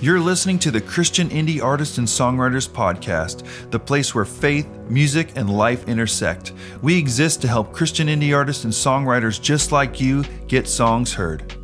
You're 0.00 0.20
listening 0.20 0.60
to 0.60 0.70
the 0.70 0.80
Christian 0.80 1.28
Indie 1.30 1.60
Artists 1.60 1.98
and 1.98 2.06
Songwriters 2.06 2.68
Podcast, 2.68 3.44
the 3.72 3.80
place 3.80 4.14
where 4.14 4.24
faith, 4.24 4.68
music, 4.88 5.32
and 5.34 5.50
life 5.50 5.88
intersect. 5.88 6.52
We 6.82 6.96
exist 6.96 7.42
to 7.42 7.48
help 7.48 7.72
Christian 7.72 8.06
indie 8.06 8.32
artists 8.32 8.62
and 8.62 8.72
songwriters 8.72 9.42
just 9.42 9.72
like 9.72 10.00
you 10.00 10.22
get 10.46 10.68
songs 10.68 11.12
heard. 11.12 11.57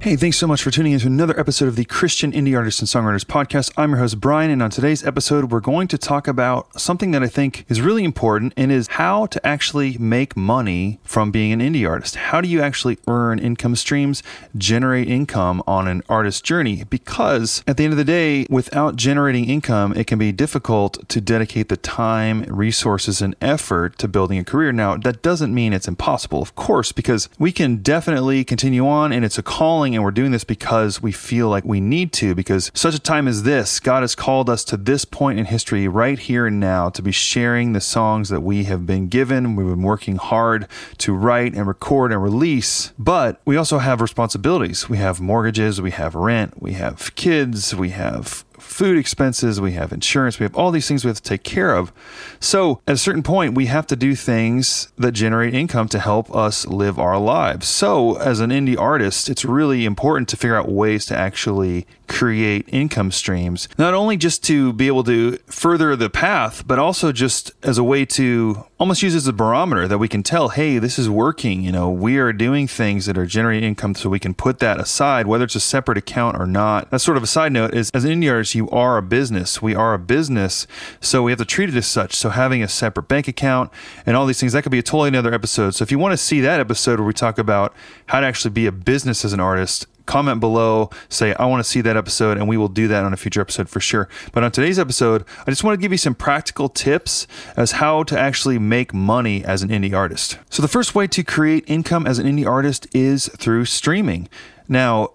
Hey, 0.00 0.14
thanks 0.14 0.36
so 0.36 0.46
much 0.46 0.62
for 0.62 0.70
tuning 0.70 0.92
in 0.92 1.00
to 1.00 1.08
another 1.08 1.38
episode 1.40 1.66
of 1.66 1.74
the 1.74 1.84
Christian 1.84 2.30
Indie 2.30 2.56
Artists 2.56 2.80
and 2.80 2.88
Songwriters 2.88 3.24
Podcast. 3.24 3.72
I'm 3.76 3.90
your 3.90 3.98
host, 3.98 4.20
Brian, 4.20 4.48
and 4.48 4.62
on 4.62 4.70
today's 4.70 5.04
episode, 5.04 5.50
we're 5.50 5.58
going 5.58 5.88
to 5.88 5.98
talk 5.98 6.28
about 6.28 6.80
something 6.80 7.10
that 7.10 7.24
I 7.24 7.26
think 7.26 7.66
is 7.68 7.80
really 7.80 8.04
important 8.04 8.54
and 8.56 8.70
is 8.70 8.86
how 8.86 9.26
to 9.26 9.44
actually 9.44 9.98
make 9.98 10.36
money 10.36 11.00
from 11.02 11.32
being 11.32 11.50
an 11.50 11.58
indie 11.58 11.86
artist. 11.86 12.14
How 12.14 12.40
do 12.40 12.48
you 12.48 12.62
actually 12.62 12.98
earn 13.08 13.40
income 13.40 13.74
streams, 13.74 14.22
generate 14.56 15.08
income 15.08 15.64
on 15.66 15.88
an 15.88 16.02
artist 16.08 16.44
journey? 16.44 16.84
Because 16.84 17.64
at 17.66 17.76
the 17.76 17.82
end 17.82 17.92
of 17.92 17.98
the 17.98 18.04
day, 18.04 18.46
without 18.48 18.94
generating 18.94 19.46
income, 19.46 19.92
it 19.94 20.06
can 20.06 20.18
be 20.18 20.30
difficult 20.30 21.08
to 21.08 21.20
dedicate 21.20 21.70
the 21.70 21.76
time, 21.76 22.42
resources, 22.42 23.20
and 23.20 23.34
effort 23.42 23.98
to 23.98 24.06
building 24.06 24.38
a 24.38 24.44
career. 24.44 24.70
Now, 24.70 24.96
that 24.96 25.22
doesn't 25.22 25.52
mean 25.52 25.72
it's 25.72 25.88
impossible, 25.88 26.40
of 26.40 26.54
course, 26.54 26.92
because 26.92 27.28
we 27.36 27.50
can 27.50 27.78
definitely 27.78 28.44
continue 28.44 28.86
on 28.86 29.12
and 29.12 29.24
it's 29.24 29.38
a 29.38 29.42
calling 29.42 29.87
and 29.94 30.04
we're 30.04 30.10
doing 30.10 30.30
this 30.30 30.44
because 30.44 31.02
we 31.02 31.12
feel 31.12 31.48
like 31.48 31.64
we 31.64 31.80
need 31.80 32.12
to, 32.14 32.34
because 32.34 32.70
such 32.74 32.94
a 32.94 32.98
time 32.98 33.28
as 33.28 33.42
this, 33.42 33.80
God 33.80 34.02
has 34.02 34.14
called 34.14 34.48
us 34.48 34.64
to 34.64 34.76
this 34.76 35.04
point 35.04 35.38
in 35.38 35.46
history 35.46 35.88
right 35.88 36.18
here 36.18 36.46
and 36.46 36.60
now 36.60 36.88
to 36.90 37.02
be 37.02 37.12
sharing 37.12 37.72
the 37.72 37.80
songs 37.80 38.28
that 38.28 38.40
we 38.40 38.64
have 38.64 38.86
been 38.86 39.08
given. 39.08 39.56
We've 39.56 39.68
been 39.68 39.82
working 39.82 40.16
hard 40.16 40.66
to 40.98 41.14
write 41.14 41.54
and 41.54 41.66
record 41.66 42.12
and 42.12 42.22
release, 42.22 42.92
but 42.98 43.40
we 43.44 43.56
also 43.56 43.78
have 43.78 44.00
responsibilities. 44.00 44.88
We 44.88 44.98
have 44.98 45.20
mortgages, 45.20 45.80
we 45.80 45.90
have 45.92 46.14
rent, 46.14 46.60
we 46.60 46.72
have 46.72 47.14
kids, 47.14 47.74
we 47.74 47.90
have 47.90 48.44
food 48.60 48.96
expenses, 48.98 49.60
we 49.60 49.72
have 49.72 49.92
insurance, 49.92 50.38
we 50.38 50.44
have 50.44 50.54
all 50.54 50.70
these 50.70 50.86
things 50.86 51.04
we 51.04 51.08
have 51.08 51.16
to 51.16 51.22
take 51.22 51.42
care 51.42 51.74
of. 51.74 51.92
So, 52.40 52.80
at 52.86 52.94
a 52.94 52.98
certain 52.98 53.22
point, 53.22 53.54
we 53.54 53.66
have 53.66 53.86
to 53.88 53.96
do 53.96 54.14
things 54.14 54.92
that 54.98 55.12
generate 55.12 55.54
income 55.54 55.88
to 55.88 55.98
help 55.98 56.34
us 56.34 56.66
live 56.66 56.98
our 56.98 57.18
lives. 57.18 57.68
So, 57.68 58.16
as 58.18 58.40
an 58.40 58.50
indie 58.50 58.78
artist, 58.78 59.28
it's 59.28 59.44
really 59.44 59.84
important 59.84 60.28
to 60.28 60.36
figure 60.36 60.56
out 60.56 60.70
ways 60.70 61.06
to 61.06 61.16
actually 61.16 61.86
create 62.06 62.68
income 62.68 63.10
streams, 63.10 63.68
not 63.78 63.94
only 63.94 64.16
just 64.16 64.42
to 64.44 64.72
be 64.72 64.86
able 64.86 65.04
to 65.04 65.38
further 65.46 65.94
the 65.96 66.10
path, 66.10 66.66
but 66.66 66.78
also 66.78 67.12
just 67.12 67.52
as 67.62 67.78
a 67.78 67.84
way 67.84 68.04
to 68.04 68.64
almost 68.78 69.02
use 69.02 69.14
as 69.14 69.26
a 69.26 69.32
barometer 69.32 69.88
that 69.88 69.98
we 69.98 70.06
can 70.06 70.22
tell, 70.22 70.50
hey, 70.50 70.78
this 70.78 70.98
is 70.98 71.10
working. 71.10 71.62
You 71.62 71.72
know, 71.72 71.90
we 71.90 72.16
are 72.18 72.32
doing 72.32 72.68
things 72.68 73.06
that 73.06 73.18
are 73.18 73.26
generating 73.26 73.64
income 73.64 73.94
so 73.96 74.08
we 74.08 74.20
can 74.20 74.34
put 74.34 74.60
that 74.60 74.78
aside, 74.78 75.26
whether 75.26 75.44
it's 75.44 75.56
a 75.56 75.60
separate 75.60 75.98
account 75.98 76.38
or 76.38 76.46
not. 76.46 76.88
That's 76.90 77.02
sort 77.02 77.16
of 77.16 77.24
a 77.24 77.26
side 77.26 77.52
note 77.52 77.74
is 77.74 77.90
as 77.92 78.04
an 78.04 78.12
indie 78.12 78.30
artist, 78.30 78.54
you 78.54 78.70
are 78.70 78.96
a 78.96 79.02
business. 79.02 79.60
We 79.60 79.74
are 79.74 79.94
a 79.94 79.98
business. 79.98 80.68
So 81.00 81.24
we 81.24 81.32
have 81.32 81.38
to 81.40 81.44
treat 81.44 81.68
it 81.68 81.74
as 81.74 81.88
such. 81.88 82.14
So 82.14 82.30
having 82.30 82.62
a 82.62 82.68
separate 82.68 83.08
bank 83.08 83.26
account 83.26 83.72
and 84.06 84.16
all 84.16 84.26
these 84.26 84.38
things, 84.38 84.52
that 84.52 84.62
could 84.62 84.72
be 84.72 84.78
a 84.78 84.82
totally 84.82 85.08
another 85.08 85.34
episode. 85.34 85.74
So 85.74 85.82
if 85.82 85.90
you 85.90 85.98
want 85.98 86.12
to 86.12 86.18
see 86.18 86.40
that 86.42 86.60
episode 86.60 87.00
where 87.00 87.06
we 87.06 87.14
talk 87.14 87.38
about 87.38 87.74
how 88.06 88.20
to 88.20 88.26
actually 88.26 88.52
be 88.52 88.66
a 88.66 88.72
business 88.72 89.24
as 89.24 89.32
an 89.32 89.40
artist, 89.40 89.86
comment 90.08 90.40
below, 90.40 90.90
say, 91.08 91.34
I 91.34 91.46
want 91.46 91.62
to 91.62 91.70
see 91.70 91.80
that 91.82 91.96
episode, 91.96 92.36
and 92.36 92.48
we 92.48 92.56
will 92.56 92.68
do 92.68 92.88
that 92.88 93.04
on 93.04 93.12
a 93.12 93.16
future 93.16 93.40
episode 93.40 93.68
for 93.68 93.78
sure. 93.78 94.08
But 94.32 94.42
on 94.42 94.50
today's 94.50 94.78
episode, 94.78 95.24
I 95.46 95.50
just 95.50 95.62
want 95.62 95.78
to 95.78 95.80
give 95.80 95.92
you 95.92 95.98
some 95.98 96.16
practical 96.16 96.68
tips 96.68 97.26
as 97.56 97.72
how 97.72 98.02
to 98.04 98.18
actually 98.18 98.58
make 98.58 98.92
money 98.92 99.44
as 99.44 99.62
an 99.62 99.68
indie 99.68 99.94
artist. 99.94 100.38
So, 100.50 100.62
the 100.62 100.68
first 100.68 100.94
way 100.94 101.06
to 101.06 101.22
create 101.22 101.64
income 101.68 102.06
as 102.06 102.18
an 102.18 102.26
indie 102.26 102.46
artist 102.46 102.88
is 102.92 103.28
through 103.36 103.66
streaming. 103.66 104.28
Now, 104.66 105.12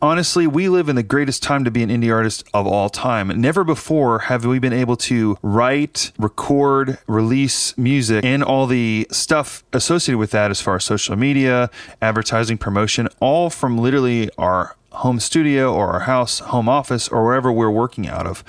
honestly, 0.00 0.46
we 0.46 0.68
live 0.68 0.88
in 0.88 0.96
the 0.96 1.02
greatest 1.02 1.42
time 1.42 1.64
to 1.64 1.70
be 1.70 1.82
an 1.82 1.90
indie 1.90 2.12
artist 2.12 2.44
of 2.54 2.66
all 2.66 2.88
time. 2.88 3.28
Never 3.40 3.64
before 3.64 4.20
have 4.20 4.44
we 4.44 4.58
been 4.58 4.72
able 4.72 4.96
to 4.96 5.38
write, 5.42 6.12
record, 6.18 6.98
release 7.06 7.76
music, 7.76 8.24
and 8.24 8.42
all 8.42 8.66
the 8.66 9.06
stuff 9.10 9.64
associated 9.72 10.18
with 10.18 10.30
that 10.30 10.50
as 10.50 10.60
far 10.60 10.76
as 10.76 10.84
social 10.84 11.16
media, 11.16 11.70
advertising, 12.00 12.58
promotion, 12.58 13.08
all 13.20 13.50
from 13.50 13.78
literally 13.78 14.30
our 14.38 14.76
home 14.90 15.20
studio 15.20 15.72
or 15.72 15.92
our 15.92 16.00
house, 16.00 16.40
home 16.40 16.68
office, 16.68 17.08
or 17.08 17.24
wherever 17.24 17.52
we're 17.52 17.70
working 17.70 18.08
out 18.08 18.26
of. 18.26 18.42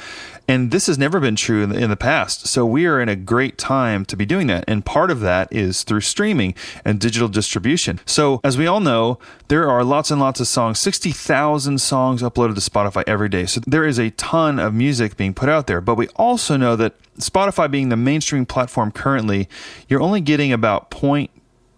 And 0.50 0.72
this 0.72 0.88
has 0.88 0.98
never 0.98 1.20
been 1.20 1.36
true 1.36 1.62
in 1.62 1.70
the, 1.70 1.78
in 1.78 1.92
the, 1.92 1.96
past. 1.96 2.48
So 2.48 2.66
we 2.66 2.88
are 2.88 3.00
in 3.00 3.08
a 3.08 3.16
great 3.16 3.60
time 3.60 4.04
to 4.06 4.18
be 4.18 4.26
doing 4.26 4.48
that. 4.48 4.64
And 4.68 4.84
part 4.84 5.12
of 5.12 5.20
that 5.20 5.48
is 5.54 5.84
through 5.84 6.02
streaming 6.02 6.56
and 6.84 7.00
digital 7.00 7.28
distribution. 7.28 8.00
So 8.08 8.42
as 8.44 8.58
we 8.58 8.66
all 8.66 8.80
know, 8.80 9.20
there 9.48 9.70
are 9.70 9.84
lots 9.84 10.10
and 10.10 10.20
lots 10.20 10.40
of 10.40 10.48
songs, 10.48 10.80
60,000 10.80 11.80
songs 11.80 12.24
uploaded 12.24 12.56
to 12.56 12.62
Spotify 12.68 13.04
every 13.06 13.30
day. 13.30 13.46
So 13.46 13.62
there 13.68 13.86
is 13.86 14.00
a 14.00 14.10
ton 14.12 14.58
of 14.58 14.74
music 14.74 15.18
being 15.18 15.36
put 15.36 15.50
out 15.50 15.68
there. 15.68 15.82
But 15.82 15.96
we 15.96 16.08
also 16.16 16.58
know 16.58 16.76
that 16.78 16.96
Spotify 17.20 17.70
being 17.70 17.90
the 17.90 17.96
mainstream 17.96 18.48
platform 18.48 18.92
currently, 18.92 19.48
you're 19.88 20.02
only 20.02 20.22
getting 20.22 20.52
about 20.52 20.90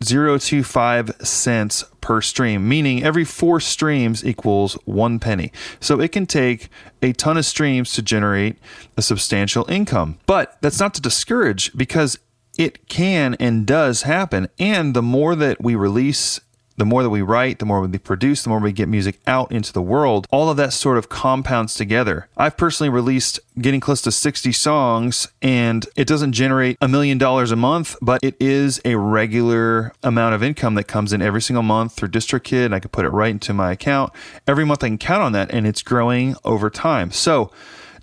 0.025 0.01 1.25
cents 1.25 1.84
per 2.01 2.22
stream, 2.22 2.67
meaning 2.67 3.03
every 3.03 3.23
four 3.23 3.59
streams 3.59 4.25
equals 4.25 4.73
one 4.85 5.19
penny. 5.19 5.51
So 5.79 6.00
it 6.00 6.12
can 6.12 6.25
take 6.25 6.69
a 7.01 7.13
ton 7.13 7.38
of 7.38 7.45
streams 7.45 7.94
to 7.94 8.01
generate 8.01 8.57
a 8.97 9.01
substantial 9.01 9.66
income. 9.69 10.17
But 10.25 10.57
that's 10.61 10.79
not 10.79 10.94
to 10.95 11.01
discourage 11.01 11.72
because 11.75 12.17
it 12.57 12.88
can 12.88 13.35
and 13.35 13.66
does 13.66 14.03
happen. 14.03 14.50
And 14.59 14.94
the 14.94 15.01
more 15.01 15.35
that 15.35 15.61
we 15.61 15.75
release 15.75 16.40
the 16.81 16.85
more 16.85 17.03
that 17.03 17.11
we 17.11 17.21
write, 17.21 17.59
the 17.59 17.65
more 17.65 17.79
we 17.79 17.97
produce, 17.99 18.41
the 18.41 18.49
more 18.49 18.57
we 18.57 18.71
get 18.71 18.89
music 18.89 19.19
out 19.27 19.51
into 19.51 19.71
the 19.71 19.83
world, 19.83 20.25
all 20.31 20.49
of 20.49 20.57
that 20.57 20.73
sort 20.73 20.97
of 20.97 21.09
compounds 21.09 21.75
together. 21.75 22.27
I've 22.35 22.57
personally 22.57 22.89
released 22.89 23.39
getting 23.59 23.79
close 23.79 24.01
to 24.01 24.11
60 24.11 24.51
songs, 24.51 25.27
and 25.43 25.85
it 25.95 26.07
doesn't 26.07 26.31
generate 26.31 26.77
a 26.81 26.87
million 26.87 27.19
dollars 27.19 27.51
a 27.51 27.55
month, 27.55 27.97
but 28.01 28.23
it 28.23 28.35
is 28.39 28.81
a 28.83 28.95
regular 28.95 29.93
amount 30.01 30.33
of 30.33 30.41
income 30.41 30.73
that 30.73 30.85
comes 30.85 31.13
in 31.13 31.21
every 31.21 31.43
single 31.43 31.61
month 31.61 31.93
through 31.93 32.09
DistroKid. 32.09 32.65
And 32.65 32.73
I 32.73 32.79
can 32.79 32.89
put 32.89 33.05
it 33.05 33.09
right 33.09 33.29
into 33.29 33.53
my 33.53 33.71
account. 33.71 34.11
Every 34.47 34.65
month 34.65 34.83
I 34.83 34.87
can 34.87 34.97
count 34.97 35.21
on 35.21 35.33
that, 35.33 35.51
and 35.53 35.67
it's 35.67 35.83
growing 35.83 36.35
over 36.43 36.71
time. 36.71 37.11
So, 37.11 37.51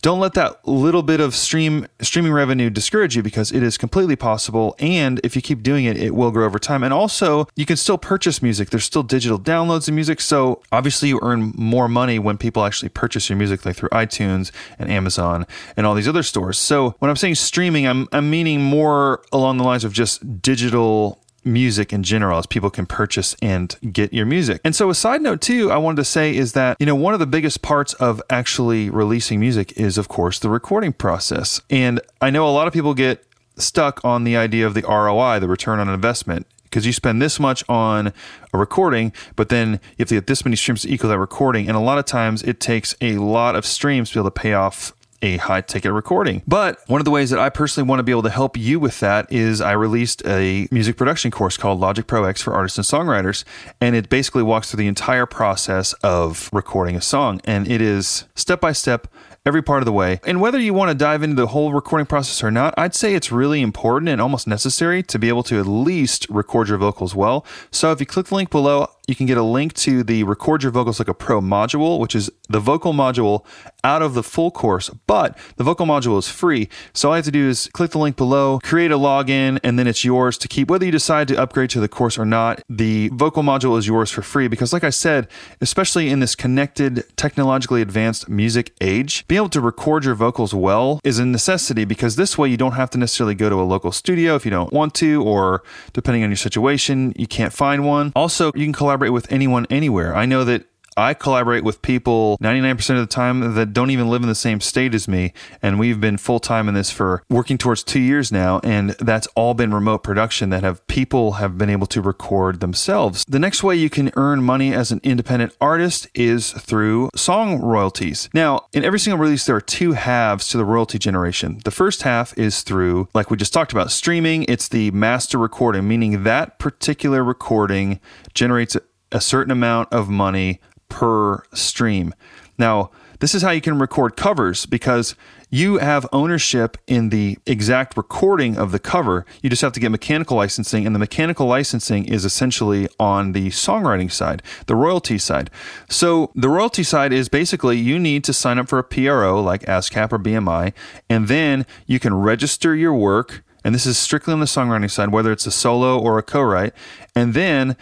don't 0.02 0.20
let 0.20 0.34
that 0.34 0.66
little 0.66 1.02
bit 1.02 1.20
of 1.20 1.34
stream 1.34 1.86
streaming 2.00 2.32
revenue 2.32 2.70
discourage 2.70 3.16
you 3.16 3.22
because 3.22 3.52
it 3.52 3.62
is 3.62 3.78
completely 3.78 4.16
possible. 4.16 4.74
And 4.78 5.20
if 5.24 5.36
you 5.36 5.42
keep 5.42 5.62
doing 5.62 5.84
it 5.84 5.96
it 5.96 6.14
will 6.14 6.30
grow 6.30 6.46
over 6.46 6.58
time. 6.58 6.82
And 6.82 6.92
also 6.92 7.46
you 7.56 7.66
can 7.66 7.76
still 7.76 7.98
purchase 7.98 8.42
music. 8.42 8.70
There's 8.70 8.84
still 8.84 9.02
digital 9.02 9.38
downloads 9.38 9.88
of 9.88 9.94
music. 9.94 10.20
So 10.20 10.62
obviously 10.72 11.08
you 11.08 11.18
earn 11.22 11.52
more 11.56 11.88
money 11.88 12.18
when 12.18 12.38
people 12.38 12.64
actually 12.64 12.90
purchase 12.90 13.28
your 13.28 13.38
music 13.38 13.64
like 13.64 13.76
through 13.76 13.90
iTunes 13.90 14.50
and 14.78 14.90
Amazon 14.90 15.46
and 15.76 15.86
all 15.86 15.94
these 15.94 16.08
other 16.08 16.22
stores. 16.22 16.58
So 16.58 16.94
when 16.98 17.10
I'm 17.10 17.16
saying 17.16 17.36
streaming 17.36 17.86
I'm 17.86 18.08
I'm 18.12 18.30
meaning 18.30 18.62
more 18.62 19.22
along 19.32 19.58
the 19.58 19.64
lines 19.64 19.84
of 19.84 19.92
just 19.92 20.42
digital 20.42 21.22
music 21.44 21.92
in 21.92 22.02
general 22.02 22.38
as 22.38 22.46
people 22.46 22.70
can 22.70 22.86
purchase 22.86 23.36
and 23.40 23.76
get 23.92 24.12
your 24.12 24.26
music. 24.26 24.60
And 24.64 24.74
so 24.74 24.90
a 24.90 24.94
side 24.94 25.22
note 25.22 25.40
too, 25.40 25.70
I 25.70 25.76
wanted 25.76 25.96
to 25.96 26.04
say 26.04 26.36
is 26.36 26.52
that, 26.52 26.76
you 26.80 26.86
know, 26.86 26.94
one 26.94 27.14
of 27.14 27.20
the 27.20 27.26
biggest 27.26 27.62
parts 27.62 27.94
of 27.94 28.22
actually 28.30 28.90
releasing 28.90 29.40
music 29.40 29.72
is 29.72 29.98
of 29.98 30.08
course 30.08 30.38
the 30.38 30.50
recording 30.50 30.92
process. 30.92 31.60
And 31.70 32.00
I 32.20 32.30
know 32.30 32.48
a 32.48 32.50
lot 32.50 32.66
of 32.66 32.72
people 32.72 32.94
get 32.94 33.24
stuck 33.56 34.04
on 34.04 34.24
the 34.24 34.36
idea 34.36 34.66
of 34.66 34.74
the 34.74 34.82
ROI, 34.82 35.40
the 35.40 35.48
return 35.48 35.80
on 35.80 35.88
investment 35.88 36.46
because 36.64 36.84
you 36.84 36.92
spend 36.92 37.20
this 37.20 37.40
much 37.40 37.64
on 37.68 38.12
a 38.52 38.58
recording, 38.58 39.12
but 39.36 39.48
then 39.48 39.72
you 39.72 40.00
have 40.00 40.08
to 40.08 40.14
get 40.14 40.26
this 40.26 40.44
many 40.44 40.56
streams 40.56 40.82
to 40.82 40.92
equal 40.92 41.08
that 41.10 41.18
recording. 41.18 41.66
And 41.66 41.76
a 41.76 41.80
lot 41.80 41.98
of 41.98 42.04
times 42.04 42.42
it 42.42 42.60
takes 42.60 42.94
a 43.00 43.16
lot 43.16 43.56
of 43.56 43.64
streams 43.64 44.10
to 44.10 44.16
be 44.16 44.20
able 44.20 44.30
to 44.30 44.40
pay 44.40 44.52
off 44.52 44.92
a 45.22 45.36
high 45.38 45.60
ticket 45.60 45.92
recording. 45.92 46.42
But 46.46 46.78
one 46.86 47.00
of 47.00 47.04
the 47.04 47.10
ways 47.10 47.30
that 47.30 47.38
I 47.38 47.48
personally 47.48 47.88
want 47.88 48.00
to 48.00 48.02
be 48.02 48.12
able 48.12 48.22
to 48.22 48.30
help 48.30 48.56
you 48.56 48.78
with 48.78 49.00
that 49.00 49.30
is 49.32 49.60
I 49.60 49.72
released 49.72 50.22
a 50.26 50.68
music 50.70 50.96
production 50.96 51.30
course 51.30 51.56
called 51.56 51.80
Logic 51.80 52.06
Pro 52.06 52.24
X 52.24 52.42
for 52.42 52.54
artists 52.54 52.78
and 52.78 52.86
songwriters. 52.86 53.44
And 53.80 53.96
it 53.96 54.08
basically 54.08 54.42
walks 54.42 54.70
through 54.70 54.78
the 54.78 54.86
entire 54.86 55.26
process 55.26 55.92
of 56.02 56.48
recording 56.52 56.96
a 56.96 57.00
song. 57.00 57.40
And 57.44 57.70
it 57.70 57.80
is 57.80 58.24
step 58.34 58.60
by 58.60 58.72
step 58.72 59.08
every 59.46 59.62
part 59.62 59.80
of 59.80 59.86
the 59.86 59.92
way. 59.92 60.20
And 60.24 60.40
whether 60.40 60.58
you 60.58 60.74
want 60.74 60.90
to 60.90 60.94
dive 60.94 61.22
into 61.22 61.36
the 61.36 61.48
whole 61.48 61.72
recording 61.72 62.06
process 62.06 62.42
or 62.44 62.50
not, 62.50 62.74
I'd 62.76 62.94
say 62.94 63.14
it's 63.14 63.32
really 63.32 63.62
important 63.62 64.10
and 64.10 64.20
almost 64.20 64.46
necessary 64.46 65.02
to 65.04 65.18
be 65.18 65.28
able 65.28 65.42
to 65.44 65.58
at 65.58 65.66
least 65.66 66.28
record 66.28 66.68
your 66.68 66.78
vocals 66.78 67.14
well. 67.14 67.46
So 67.70 67.90
if 67.90 68.00
you 68.00 68.06
click 68.06 68.26
the 68.26 68.34
link 68.34 68.50
below, 68.50 68.88
you 69.08 69.16
can 69.16 69.26
get 69.26 69.38
a 69.38 69.42
link 69.42 69.72
to 69.72 70.04
the 70.04 70.22
Record 70.22 70.62
Your 70.62 70.70
Vocals 70.70 70.98
Like 70.98 71.08
a 71.08 71.14
Pro 71.14 71.40
module, 71.40 71.98
which 71.98 72.14
is 72.14 72.30
the 72.50 72.60
vocal 72.60 72.92
module 72.92 73.44
out 73.82 74.02
of 74.02 74.12
the 74.12 74.22
full 74.22 74.50
course, 74.50 74.90
but 75.06 75.36
the 75.56 75.64
vocal 75.64 75.86
module 75.86 76.18
is 76.18 76.28
free. 76.28 76.68
So 76.92 77.08
all 77.08 77.14
you 77.14 77.18
have 77.18 77.24
to 77.24 77.30
do 77.30 77.48
is 77.48 77.70
click 77.72 77.92
the 77.92 77.98
link 77.98 78.16
below, 78.16 78.58
create 78.62 78.90
a 78.90 78.98
login, 78.98 79.58
and 79.64 79.78
then 79.78 79.86
it's 79.86 80.04
yours 80.04 80.36
to 80.38 80.48
keep. 80.48 80.70
Whether 80.70 80.84
you 80.84 80.92
decide 80.92 81.26
to 81.28 81.38
upgrade 81.38 81.70
to 81.70 81.80
the 81.80 81.88
course 81.88 82.18
or 82.18 82.26
not, 82.26 82.62
the 82.68 83.08
vocal 83.14 83.42
module 83.42 83.78
is 83.78 83.86
yours 83.86 84.10
for 84.10 84.20
free 84.20 84.46
because, 84.46 84.74
like 84.74 84.84
I 84.84 84.90
said, 84.90 85.26
especially 85.62 86.10
in 86.10 86.20
this 86.20 86.34
connected, 86.34 87.04
technologically 87.16 87.80
advanced 87.80 88.28
music 88.28 88.74
age, 88.82 89.26
being 89.26 89.38
able 89.38 89.48
to 89.50 89.60
record 89.62 90.04
your 90.04 90.14
vocals 90.14 90.52
well 90.52 91.00
is 91.02 91.18
a 91.18 91.24
necessity 91.24 91.86
because 91.86 92.16
this 92.16 92.36
way 92.36 92.48
you 92.48 92.58
don't 92.58 92.72
have 92.72 92.90
to 92.90 92.98
necessarily 92.98 93.34
go 93.34 93.48
to 93.48 93.56
a 93.56 93.64
local 93.64 93.90
studio 93.90 94.34
if 94.34 94.44
you 94.44 94.50
don't 94.50 94.72
want 94.72 94.92
to, 94.94 95.22
or 95.22 95.62
depending 95.94 96.22
on 96.22 96.28
your 96.28 96.36
situation, 96.36 97.14
you 97.16 97.26
can't 97.26 97.54
find 97.54 97.86
one. 97.86 98.12
Also, 98.14 98.52
you 98.54 98.66
can 98.66 98.72
collaborate 98.74 98.97
collaborate 98.98 99.12
with 99.12 99.30
anyone 99.30 99.64
anywhere. 99.70 100.16
I 100.16 100.26
know 100.26 100.42
that 100.44 100.64
I 100.98 101.14
collaborate 101.14 101.62
with 101.62 101.80
people 101.80 102.36
99% 102.42 102.90
of 102.90 102.96
the 102.96 103.06
time 103.06 103.54
that 103.54 103.72
don't 103.72 103.90
even 103.90 104.08
live 104.08 104.22
in 104.22 104.28
the 104.28 104.34
same 104.34 104.60
state 104.60 104.94
as 104.94 105.06
me. 105.06 105.32
And 105.62 105.78
we've 105.78 106.00
been 106.00 106.18
full 106.18 106.40
time 106.40 106.68
in 106.68 106.74
this 106.74 106.90
for 106.90 107.22
working 107.30 107.56
towards 107.56 107.84
two 107.84 108.00
years 108.00 108.32
now. 108.32 108.60
And 108.64 108.90
that's 108.98 109.28
all 109.36 109.54
been 109.54 109.72
remote 109.72 110.02
production 110.02 110.50
that 110.50 110.64
have 110.64 110.84
people 110.88 111.34
have 111.34 111.56
been 111.56 111.70
able 111.70 111.86
to 111.86 112.02
record 112.02 112.58
themselves. 112.58 113.24
The 113.28 113.38
next 113.38 113.62
way 113.62 113.76
you 113.76 113.88
can 113.88 114.10
earn 114.16 114.42
money 114.42 114.74
as 114.74 114.90
an 114.90 115.00
independent 115.04 115.56
artist 115.60 116.08
is 116.14 116.50
through 116.50 117.10
song 117.14 117.60
royalties. 117.60 118.28
Now, 118.34 118.66
in 118.72 118.82
every 118.82 118.98
single 118.98 119.20
release, 119.20 119.46
there 119.46 119.54
are 119.54 119.60
two 119.60 119.92
halves 119.92 120.48
to 120.48 120.56
the 120.56 120.64
royalty 120.64 120.98
generation. 120.98 121.60
The 121.64 121.70
first 121.70 122.02
half 122.02 122.36
is 122.36 122.62
through, 122.62 123.08
like 123.14 123.30
we 123.30 123.36
just 123.36 123.52
talked 123.52 123.70
about, 123.70 123.92
streaming. 123.92 124.46
It's 124.48 124.66
the 124.66 124.90
master 124.90 125.38
recording, 125.38 125.86
meaning 125.86 126.24
that 126.24 126.58
particular 126.58 127.22
recording 127.22 128.00
generates 128.34 128.76
a 129.12 129.20
certain 129.20 129.50
amount 129.50 129.92
of 129.92 130.08
money 130.08 130.60
per 130.88 131.42
stream. 131.52 132.14
Now, 132.58 132.90
this 133.20 133.34
is 133.34 133.42
how 133.42 133.50
you 133.50 133.60
can 133.60 133.78
record 133.78 134.16
covers 134.16 134.64
because 134.64 135.16
you 135.50 135.78
have 135.78 136.06
ownership 136.12 136.76
in 136.86 137.08
the 137.08 137.38
exact 137.46 137.96
recording 137.96 138.56
of 138.56 138.70
the 138.70 138.78
cover. 138.78 139.24
You 139.42 139.50
just 139.50 139.62
have 139.62 139.72
to 139.72 139.80
get 139.80 139.90
mechanical 139.90 140.36
licensing, 140.36 140.86
and 140.86 140.94
the 140.94 140.98
mechanical 141.00 141.46
licensing 141.46 142.04
is 142.04 142.24
essentially 142.24 142.88
on 143.00 143.32
the 143.32 143.48
songwriting 143.48 144.12
side, 144.12 144.42
the 144.66 144.76
royalty 144.76 145.18
side. 145.18 145.50
So 145.88 146.30
the 146.34 146.48
royalty 146.48 146.82
side 146.82 147.12
is 147.12 147.28
basically 147.28 147.78
you 147.78 147.98
need 147.98 148.24
to 148.24 148.32
sign 148.32 148.58
up 148.58 148.68
for 148.68 148.78
a 148.78 148.84
PRO 148.84 149.40
like 149.42 149.62
ASCAP 149.62 150.12
or 150.12 150.18
BMI, 150.18 150.72
and 151.08 151.28
then 151.28 151.66
you 151.86 151.98
can 151.98 152.14
register 152.14 152.76
your 152.76 152.94
work. 152.94 153.42
And 153.64 153.74
this 153.74 153.86
is 153.86 153.98
strictly 153.98 154.32
on 154.32 154.40
the 154.40 154.46
songwriting 154.46 154.90
side, 154.90 155.10
whether 155.10 155.32
it's 155.32 155.46
a 155.46 155.50
solo 155.50 155.98
or 155.98 156.18
a 156.18 156.22
co 156.22 156.40
write. 156.40 156.72
And 157.14 157.34
then 157.34 157.76